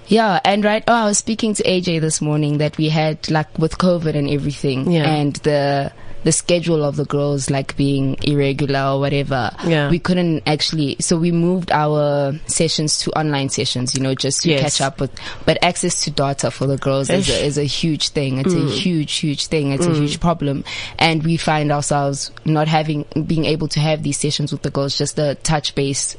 Yeah, 0.08 0.40
and 0.44 0.66
right. 0.66 0.84
Oh, 0.88 0.94
I 0.94 1.06
was 1.06 1.20
speaking 1.20 1.54
to 1.54 1.64
AJ 1.64 2.02
this 2.02 2.20
morning 2.20 2.58
that 2.58 2.78
we 2.78 2.90
had 2.90 3.30
like 3.30 3.58
with 3.60 3.78
COVID 3.78 4.16
and 4.16 4.28
everything, 4.30 4.92
Yeah. 4.92 5.08
and 5.08 5.36
the 5.38 5.92
the 6.24 6.32
schedule 6.32 6.84
of 6.84 6.96
the 6.96 7.06
girls 7.06 7.50
like 7.50 7.76
being 7.78 8.18
irregular 8.24 8.94
or 8.94 9.00
whatever. 9.00 9.52
Yeah. 9.66 9.90
we 9.90 10.00
couldn't 10.00 10.44
actually. 10.46 10.98
So 11.00 11.18
we 11.18 11.32
moved 11.32 11.72
our 11.72 12.34
sessions 12.48 13.00
to 13.00 13.12
online 13.12 13.50
sessions, 13.50 13.96
you 13.96 14.02
know, 14.02 14.16
just 14.16 14.42
to 14.42 14.50
Yes. 14.50 14.62
catch 14.62 14.82
up 14.82 15.00
with. 15.00 15.12
But 15.46 15.64
access 15.64 16.04
to 16.04 16.12
data 16.12 16.52
for 16.52 16.68
the 16.68 16.78
girls 16.78 17.10
is 17.10 17.30
a, 17.30 17.46
is 17.46 17.58
a 17.58 17.64
huge 17.64 18.10
thing. 18.10 18.40
It's 18.40 18.54
a 18.54 18.58
mm. 18.58 18.72
huge, 18.72 19.14
huge 19.16 19.48
thing. 19.48 19.72
It's 19.72 19.86
a 19.86 19.90
mm. 19.90 19.98
huge 19.98 20.20
problem, 20.20 20.64
and 20.98 21.24
we 21.24 21.38
find 21.38 21.72
ourselves 21.72 22.32
not 22.46 22.68
having 22.68 23.06
being 23.26 23.46
able 23.46 23.68
to 23.70 23.80
have 23.80 24.04
these 24.04 24.18
sessions 24.18 24.52
with 24.52 24.62
the 24.64 24.72
girls, 24.72 24.98
just 24.98 25.18
a 25.20 25.36
touch 25.36 25.76
base 25.76 26.18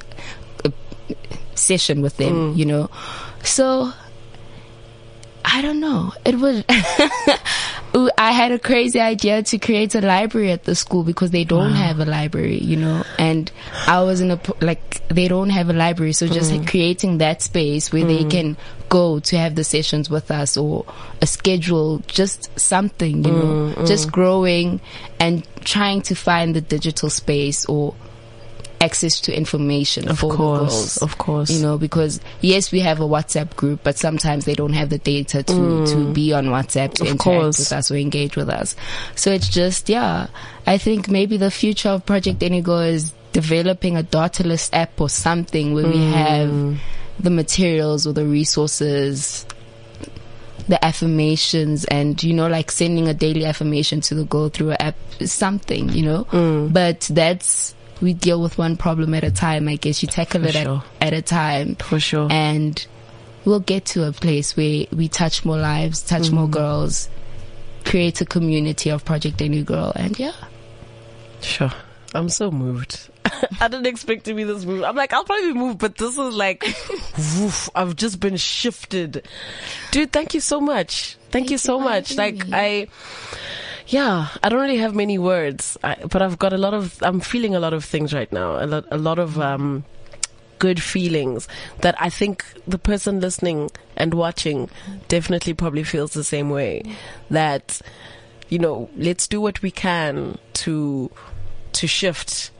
uh, 0.65 0.71
session 1.55 2.01
with 2.01 2.17
them, 2.17 2.55
mm. 2.55 2.57
you 2.57 2.65
know. 2.65 2.89
So 3.43 3.93
I 5.45 5.63
don't 5.63 5.81
know. 5.81 6.13
It 6.25 6.37
was 6.37 6.65
Ooh, 7.97 8.09
I 8.17 8.33
had 8.33 8.53
a 8.53 8.59
crazy 8.59 9.01
idea 9.01 9.43
to 9.43 9.59
create 9.59 9.95
a 9.95 10.01
library 10.01 10.53
at 10.53 10.65
the 10.65 10.75
school 10.75 11.03
because 11.03 11.33
they 11.33 11.45
don't 11.45 11.73
have 11.73 11.99
a 11.99 12.05
library, 12.05 12.59
you 12.59 12.77
know. 12.77 13.05
And 13.19 13.51
I 13.87 14.03
was 14.03 14.21
in 14.21 14.31
a, 14.31 14.41
like 14.61 15.07
they 15.09 15.27
don't 15.27 15.51
have 15.51 15.71
a 15.71 15.73
library, 15.73 16.13
so 16.13 16.29
just 16.29 16.53
mm-hmm. 16.53 16.65
creating 16.67 17.19
that 17.19 17.43
space 17.43 17.93
where 17.93 18.05
they 18.05 18.25
mm. 18.25 18.31
can 18.31 18.57
go 18.89 19.19
to 19.21 19.39
have 19.39 19.55
the 19.55 19.65
sessions 19.65 20.09
with 20.09 20.31
us 20.31 20.57
or 20.57 20.85
a 21.21 21.27
schedule, 21.27 21.99
just 22.07 22.57
something, 22.59 23.25
you 23.25 23.33
know, 23.33 23.75
mm, 23.75 23.87
just 23.87 24.09
mm. 24.09 24.13
growing 24.13 24.81
and 25.19 25.47
trying 25.65 26.03
to 26.03 26.15
find 26.15 26.55
the 26.55 26.61
digital 26.61 27.11
space 27.11 27.65
or 27.67 27.95
access 28.81 29.21
to 29.21 29.37
information 29.37 30.09
Of 30.09 30.19
for 30.21 30.31
the 30.31 30.37
course, 30.39 30.61
girls 30.61 30.97
of 30.99 31.19
course. 31.19 31.51
you 31.51 31.61
know 31.61 31.77
because 31.77 32.19
yes 32.41 32.73
we 32.73 32.81
have 32.81 32.99
a 33.01 33.05
whatsapp 33.07 33.55
group 33.57 33.81
but 33.85 33.99
sometimes 33.99 34.47
they 34.47 34.55
don't 34.55 34.73
have 34.73 34.89
the 34.89 34.97
data 34.99 35.43
to 35.43 35.87
to 35.87 36.13
be 36.15 36.33
on 36.33 36.47
whatsapp 36.47 36.95
to 36.95 37.03
Mm. 37.05 37.07
Of 37.07 37.13
interact 37.13 37.21
course. 37.21 37.59
with 37.59 37.73
us 37.73 37.91
or 37.91 37.97
engage 37.97 38.37
with 38.37 38.49
us 38.49 38.77
so 39.15 39.31
it's 39.33 39.49
just 39.51 39.89
yeah 39.91 40.29
i 40.67 40.79
think 40.79 41.09
maybe 41.09 41.37
the 41.37 41.51
future 41.51 41.91
of 41.91 42.07
project 42.07 42.43
Any 42.43 42.63
Girl 42.63 42.79
is 42.81 43.13
developing 43.33 43.97
a 43.99 44.03
daughterless 44.03 44.71
app 44.73 44.99
or 45.01 45.09
something 45.11 45.75
where 45.75 45.87
we 45.87 45.95
Mm. 45.99 46.13
have 46.13 46.81
the 47.23 47.31
materials 47.31 48.07
or 48.07 48.13
the 48.15 48.25
resources 48.25 49.45
the 50.69 50.83
affirmations 50.85 51.85
and 51.87 52.23
you 52.23 52.33
know 52.33 52.47
like 52.49 52.71
sending 52.71 53.09
a 53.09 53.15
daily 53.15 53.45
affirmation 53.45 54.01
to 54.01 54.15
the 54.15 54.25
girl 54.25 54.49
through 54.49 54.71
an 54.71 54.77
app 54.81 54.95
something 55.25 55.89
you 55.91 56.03
know 56.03 56.25
Mm. 56.33 56.73
but 56.73 57.01
that's 57.11 57.75
we 58.01 58.15
deal 58.15 58.41
with 58.41 58.57
one 58.59 58.77
problem 58.77 59.15
at 59.15 59.25
a 59.25 59.31
time 59.31 59.69
i 59.69 59.77
guess 59.77 60.03
you 60.03 60.09
tackle 60.09 60.43
For 60.43 60.49
it 60.49 60.55
sure. 60.55 60.83
at, 61.01 61.13
at 61.13 61.19
a 61.19 61.23
time 61.23 61.75
For 61.77 62.01
sure. 62.01 62.29
and 62.31 62.85
we'll 63.45 63.61
get 63.61 63.85
to 63.87 64.07
a 64.07 64.13
place 64.13 64.57
where 64.57 64.87
we 64.93 65.09
touch 65.09 65.45
more 65.45 65.59
lives 65.59 66.03
touch 66.03 66.31
more 66.31 66.47
Mm. 66.49 66.51
girls 66.53 67.09
create 67.85 68.21
a 68.21 68.27
community 68.27 68.91
of 68.91 69.05
project 69.05 69.41
Any 69.41 69.63
Girl 69.63 69.93
and 69.97 70.19
yeah 70.19 70.33
Sure. 71.41 71.73
I'm 72.15 72.29
so 72.29 72.51
moved. 72.51 73.09
I 73.61 73.69
didn't 73.69 73.87
expect 73.87 74.25
to 74.27 74.35
be 74.35 74.45
this 74.45 74.65
moved. 74.67 74.85
I'm 74.85 74.95
like, 74.97 75.13
I'll 75.15 75.25
probably 75.25 75.53
be 75.55 75.59
moved, 75.59 75.79
but 75.79 75.97
this 75.97 76.19
is 76.19 76.35
like, 76.35 76.63
woof, 77.39 77.71
I've 77.75 77.97
just 77.97 78.21
been 78.21 78.37
shifted. 78.37 79.27
Dude, 79.91 80.13
thank 80.13 80.35
you 80.35 80.41
so 80.41 80.61
much. 80.61 81.15
Thank, 81.15 81.31
thank 81.33 81.51
you 81.51 81.57
so 81.57 81.79
you 81.79 81.85
much. 81.85 82.17
Like, 82.17 82.47
me. 82.49 82.53
I, 82.53 82.87
yeah, 83.91 84.29
I 84.43 84.49
don't 84.49 84.61
really 84.61 84.79
have 84.79 84.95
many 84.95 85.19
words, 85.19 85.77
I, 85.83 85.97
but 85.97 86.23
I've 86.23 86.39
got 86.39 86.53
a 86.53 86.59
lot 86.59 86.75
of, 86.75 86.97
I'm 87.03 87.19
feeling 87.19 87.57
a 87.57 87.61
lot 87.61 87.75
of 87.75 87.85
things 87.85 88.15
right 88.15 88.33
now. 88.33 88.63
A 88.63 88.67
lot, 88.67 88.85
a 88.91 88.97
lot 88.97 89.19
of, 89.19 89.39
um, 89.39 89.85
good 90.61 90.81
feelings 90.81 91.49
that 91.81 92.01
I 92.01 92.11
think 92.11 92.45
the 92.69 92.79
person 92.79 93.19
listening 93.19 93.71
and 93.97 94.15
watching 94.15 94.69
definitely 95.09 95.55
probably 95.55 95.83
feels 95.83 96.13
the 96.13 96.23
same 96.23 96.51
way. 96.51 96.83
That, 97.31 97.81
you 98.49 98.59
know, 98.59 98.91
let's 98.97 99.27
do 99.27 99.41
what 99.41 99.61
we 99.63 99.71
can 99.73 100.39
to, 100.55 101.11
to 101.73 101.87
shift. 101.87 102.53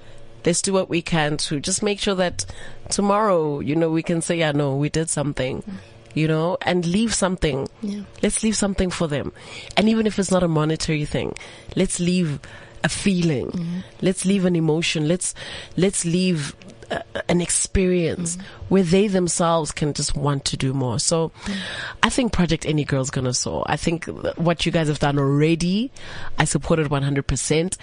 Let's 0.45 0.63
do 0.63 0.73
what 0.73 0.89
we 0.89 1.03
can 1.03 1.37
to 1.37 1.61
just 1.61 1.83
make 1.83 2.01
sure 2.01 2.15
that 2.17 2.45
tomorrow, 2.89 3.61
you 3.61 3.77
know, 3.77 3.91
we 3.91 4.03
can 4.03 4.21
say, 4.21 4.39
yeah, 4.39 4.53
no, 4.53 4.75
we 4.75 4.89
did 4.89 5.11
something 5.11 5.63
you 6.15 6.29
know, 6.29 6.59
and 6.63 6.87
leave 6.87 7.15
something. 7.15 7.69
Yeah. 7.83 8.03
Let's 8.23 8.43
leave 8.43 8.57
something 8.57 8.91
for 8.91 9.07
them. 9.07 9.33
And 9.77 9.89
even 9.89 10.07
if 10.07 10.19
it's 10.19 10.31
not 10.31 10.43
a 10.43 10.49
monetary 10.49 11.05
thing, 11.05 11.35
let's 11.77 12.01
leave 12.01 12.41
a 12.83 12.89
feeling. 12.89 13.51
Mm-hmm. 13.51 13.79
Let's 14.01 14.25
leave 14.25 14.45
an 14.45 14.57
emotion. 14.57 15.07
Let's, 15.07 15.35
let's 15.77 16.05
leave 16.05 16.55
an 17.29 17.41
experience 17.41 18.37
mm. 18.37 18.43
where 18.69 18.83
they 18.83 19.07
themselves 19.07 19.71
can 19.73 19.93
just 19.93 20.17
want 20.17 20.45
to 20.47 20.57
do 20.57 20.73
more. 20.73 20.99
So 20.99 21.31
mm. 21.45 21.57
I 22.03 22.11
think 22.11 22.33
Project 22.33 22.67
Any 22.67 22.85
Girl's 22.85 23.11
gonna 23.11 23.35
soar. 23.35 23.65
I 23.67 23.77
think 23.77 24.07
what 24.37 24.67
you 24.67 24.73
guys 24.73 24.89
have 24.89 24.99
done 24.99 25.19
already, 25.19 25.91
I 26.39 26.45
support 26.45 26.79
it 26.81 26.89
100%. 26.89 27.77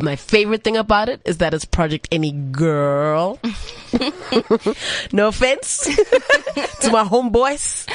My 0.00 0.16
favorite 0.16 0.62
thing 0.62 0.76
about 0.76 1.08
it 1.08 1.20
is 1.24 1.38
that 1.38 1.54
it's 1.54 1.64
Project 1.64 2.08
Any 2.12 2.32
Girl. 2.32 3.38
no 5.12 5.28
offense 5.28 5.84
to 6.80 6.90
my 6.90 7.04
homeboys. 7.04 7.86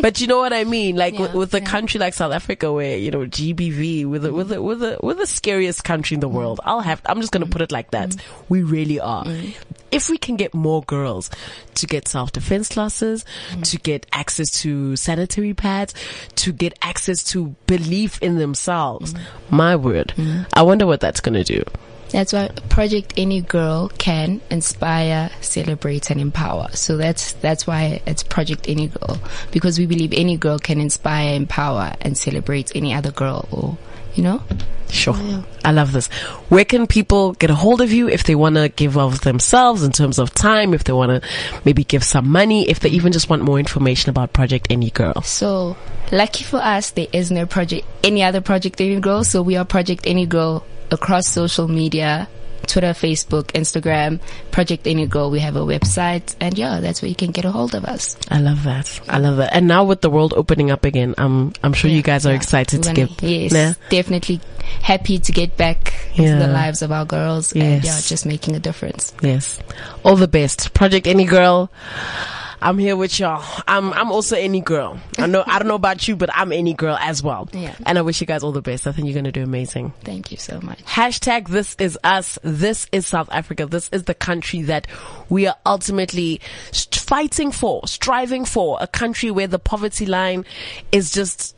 but 0.00 0.20
you 0.20 0.26
know 0.26 0.38
what 0.38 0.52
I 0.52 0.64
mean? 0.64 0.96
Like 0.96 1.14
yeah, 1.14 1.20
with, 1.20 1.34
with, 1.34 1.54
a 1.54 1.60
yeah. 1.60 1.66
country 1.66 2.00
like 2.00 2.14
South 2.14 2.32
Africa 2.32 2.72
where, 2.72 2.96
you 2.96 3.10
know, 3.10 3.20
GBV, 3.20 4.06
with 4.06 4.24
a, 4.24 4.32
with 4.32 4.52
a, 4.52 4.62
with 4.62 4.82
a, 4.82 4.98
with 5.02 5.18
the 5.18 5.26
scariest 5.26 5.84
country 5.84 6.14
in 6.14 6.20
the 6.20 6.28
world. 6.28 6.60
I'll 6.64 6.80
have, 6.80 7.00
I'm 7.06 7.20
just 7.20 7.32
going 7.32 7.44
to 7.44 7.50
put 7.50 7.62
it 7.62 7.70
like 7.70 7.92
that. 7.92 8.10
Mm. 8.10 8.22
We 8.48 8.62
really 8.62 9.00
are. 9.00 9.24
Mm 9.24 9.54
if 9.92 10.08
we 10.08 10.18
can 10.18 10.36
get 10.36 10.54
more 10.54 10.82
girls 10.82 11.30
to 11.74 11.86
get 11.86 12.08
self-defense 12.08 12.70
classes, 12.70 13.24
mm. 13.50 13.70
to 13.70 13.78
get 13.78 14.06
access 14.12 14.62
to 14.62 14.96
sanitary 14.96 15.54
pads, 15.54 15.94
to 16.36 16.52
get 16.52 16.76
access 16.82 17.22
to 17.22 17.54
belief 17.66 18.20
in 18.22 18.38
themselves, 18.38 19.14
mm. 19.14 19.20
my 19.50 19.76
word, 19.76 20.14
mm. 20.16 20.46
I 20.54 20.62
wonder 20.62 20.86
what 20.86 21.00
that's 21.00 21.20
going 21.20 21.34
to 21.34 21.44
do. 21.44 21.62
That's 22.12 22.32
why 22.32 22.48
Project 22.68 23.14
Any 23.16 23.40
Girl 23.40 23.88
can 23.98 24.40
inspire, 24.50 25.30
celebrate, 25.40 26.10
and 26.10 26.20
empower. 26.20 26.68
So 26.72 26.96
that's 26.96 27.32
that's 27.34 27.66
why 27.66 28.02
it's 28.06 28.22
Project 28.22 28.68
Any 28.68 28.88
Girl 28.88 29.18
because 29.50 29.78
we 29.78 29.86
believe 29.86 30.12
any 30.12 30.36
girl 30.36 30.58
can 30.58 30.80
inspire, 30.80 31.34
empower, 31.34 31.94
and 32.00 32.16
celebrate 32.16 32.74
any 32.74 32.92
other 32.94 33.10
girl, 33.10 33.48
or 33.50 33.78
you 34.14 34.22
know. 34.22 34.42
Sure. 34.90 35.16
Yeah. 35.16 35.42
I 35.64 35.72
love 35.72 35.92
this. 35.92 36.08
Where 36.50 36.66
can 36.66 36.86
people 36.86 37.32
get 37.32 37.48
a 37.48 37.54
hold 37.54 37.80
of 37.80 37.92
you 37.92 38.10
if 38.10 38.24
they 38.24 38.34
want 38.34 38.56
to 38.56 38.68
give 38.68 38.98
of 38.98 39.22
themselves 39.22 39.82
in 39.82 39.90
terms 39.90 40.18
of 40.18 40.34
time, 40.34 40.74
if 40.74 40.84
they 40.84 40.92
want 40.92 41.22
to 41.22 41.28
maybe 41.64 41.82
give 41.82 42.04
some 42.04 42.28
money, 42.28 42.68
if 42.68 42.80
they 42.80 42.90
even 42.90 43.10
just 43.10 43.30
want 43.30 43.40
more 43.42 43.58
information 43.58 44.10
about 44.10 44.34
Project 44.34 44.66
Any 44.68 44.90
Girl? 44.90 45.22
So, 45.22 45.78
lucky 46.10 46.44
for 46.44 46.58
us, 46.58 46.90
there 46.90 47.06
is 47.10 47.30
no 47.30 47.46
project, 47.46 47.86
any 48.04 48.22
other 48.22 48.42
Project 48.42 48.82
Any 48.82 49.00
Girl. 49.00 49.24
So 49.24 49.40
we 49.40 49.56
are 49.56 49.64
Project 49.64 50.06
Any 50.06 50.26
Girl 50.26 50.62
across 50.92 51.26
social 51.26 51.66
media 51.66 52.28
Twitter, 52.66 52.92
Facebook, 52.92 53.46
Instagram, 53.52 54.20
Project 54.50 54.86
Any 54.86 55.06
Girl. 55.06 55.30
We 55.30 55.40
have 55.40 55.56
a 55.56 55.60
website, 55.60 56.36
and 56.40 56.56
yeah, 56.56 56.80
that's 56.80 57.02
where 57.02 57.08
you 57.08 57.14
can 57.14 57.30
get 57.30 57.44
a 57.44 57.50
hold 57.50 57.74
of 57.74 57.84
us. 57.84 58.16
I 58.30 58.40
love 58.40 58.62
that. 58.64 59.00
I 59.08 59.18
love 59.18 59.36
that. 59.38 59.54
And 59.54 59.66
now 59.66 59.84
with 59.84 60.00
the 60.00 60.10
world 60.10 60.32
opening 60.34 60.70
up 60.70 60.84
again, 60.84 61.14
I'm 61.18 61.52
I'm 61.62 61.72
sure 61.72 61.90
yeah, 61.90 61.96
you 61.96 62.02
guys 62.02 62.26
are 62.26 62.30
yeah. 62.30 62.36
excited 62.36 62.82
to 62.84 62.92
get. 62.92 63.22
Yes, 63.22 63.52
nah? 63.52 63.74
definitely 63.90 64.40
happy 64.80 65.18
to 65.18 65.32
get 65.32 65.56
back 65.56 65.92
into 66.14 66.36
the 66.36 66.48
lives 66.48 66.82
of 66.82 66.92
our 66.92 67.04
girls, 67.04 67.54
yes. 67.54 67.64
and 67.64 67.84
yeah, 67.84 68.00
just 68.00 68.26
making 68.26 68.56
a 68.56 68.60
difference. 68.60 69.12
Yes, 69.22 69.60
all 70.04 70.16
the 70.16 70.28
best, 70.28 70.72
Project 70.74 71.06
Any 71.06 71.24
Girl. 71.24 71.70
I'm 72.62 72.78
here 72.78 72.96
with 72.96 73.18
y'all. 73.18 73.44
I'm 73.66 73.92
I'm 73.92 74.12
also 74.12 74.36
any 74.36 74.60
girl. 74.60 74.98
I 75.18 75.26
know 75.26 75.42
I 75.46 75.58
don't 75.58 75.66
know 75.66 75.74
about 75.74 76.06
you, 76.06 76.14
but 76.14 76.30
I'm 76.32 76.52
any 76.52 76.74
girl 76.74 76.96
as 77.00 77.22
well. 77.22 77.48
Yeah. 77.52 77.74
And 77.84 77.98
I 77.98 78.02
wish 78.02 78.20
you 78.20 78.26
guys 78.26 78.44
all 78.44 78.52
the 78.52 78.62
best. 78.62 78.86
I 78.86 78.92
think 78.92 79.08
you're 79.08 79.16
gonna 79.16 79.32
do 79.32 79.42
amazing. 79.42 79.92
Thank 80.02 80.30
you 80.30 80.36
so 80.36 80.60
much. 80.60 80.78
Hashtag 80.84 81.48
this 81.48 81.74
is 81.80 81.98
us. 82.04 82.38
This 82.42 82.86
is 82.92 83.06
South 83.06 83.28
Africa. 83.32 83.66
This 83.66 83.88
is 83.92 84.04
the 84.04 84.14
country 84.14 84.62
that 84.62 84.86
we 85.28 85.48
are 85.48 85.56
ultimately 85.66 86.40
fighting 86.72 87.50
for, 87.50 87.86
striving 87.88 88.44
for. 88.44 88.78
A 88.80 88.86
country 88.86 89.30
where 89.30 89.48
the 89.48 89.58
poverty 89.58 90.06
line 90.06 90.44
is 90.92 91.10
just 91.10 91.56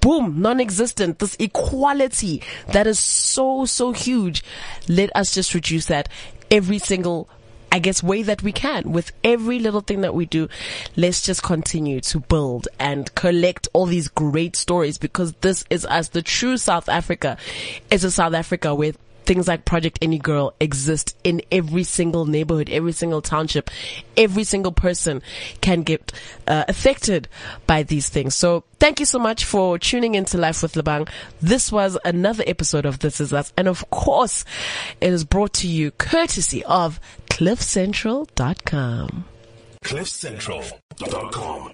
boom, 0.00 0.40
non-existent. 0.40 1.18
This 1.18 1.36
equality 1.38 2.42
that 2.68 2.86
is 2.86 2.98
so, 2.98 3.66
so 3.66 3.92
huge. 3.92 4.42
Let 4.88 5.14
us 5.14 5.34
just 5.34 5.54
reduce 5.54 5.86
that 5.86 6.08
every 6.50 6.78
single 6.78 7.28
I 7.76 7.78
guess, 7.78 8.02
way 8.02 8.22
that 8.22 8.42
we 8.42 8.52
can 8.52 8.90
with 8.90 9.12
every 9.22 9.58
little 9.58 9.82
thing 9.82 10.00
that 10.00 10.14
we 10.14 10.24
do. 10.24 10.48
Let's 10.96 11.20
just 11.20 11.42
continue 11.42 12.00
to 12.00 12.20
build 12.20 12.68
and 12.80 13.14
collect 13.14 13.68
all 13.74 13.84
these 13.84 14.08
great 14.08 14.56
stories 14.56 14.96
because 14.96 15.34
this 15.42 15.66
is 15.68 15.84
us. 15.84 16.08
The 16.08 16.22
true 16.22 16.56
South 16.56 16.88
Africa 16.88 17.36
is 17.90 18.02
a 18.02 18.10
South 18.10 18.32
Africa 18.32 18.74
with 18.74 18.96
things 19.26 19.48
like 19.48 19.64
Project 19.64 19.98
Any 20.00 20.18
Girl 20.18 20.54
exist 20.60 21.16
in 21.24 21.42
every 21.50 21.84
single 21.84 22.24
neighborhood, 22.26 22.70
every 22.70 22.92
single 22.92 23.20
township. 23.20 23.70
Every 24.16 24.44
single 24.44 24.72
person 24.72 25.20
can 25.60 25.82
get 25.82 26.12
uh, 26.46 26.64
affected 26.68 27.28
by 27.66 27.82
these 27.82 28.08
things. 28.08 28.34
So 28.34 28.64
thank 28.78 29.00
you 29.00 29.06
so 29.06 29.18
much 29.18 29.44
for 29.44 29.78
tuning 29.78 30.14
into 30.14 30.38
Life 30.38 30.62
with 30.62 30.72
Lebang. 30.74 31.08
This 31.42 31.70
was 31.70 31.98
another 32.04 32.44
episode 32.46 32.86
of 32.86 33.00
This 33.00 33.20
Is 33.20 33.32
Us. 33.32 33.52
And 33.56 33.68
of 33.68 33.90
course, 33.90 34.44
it 35.00 35.12
is 35.12 35.24
brought 35.24 35.52
to 35.54 35.68
you 35.68 35.90
courtesy 35.90 36.64
of 36.64 37.00
cliffcentral.com. 37.28 39.24
cliffcentral.com 39.84 41.72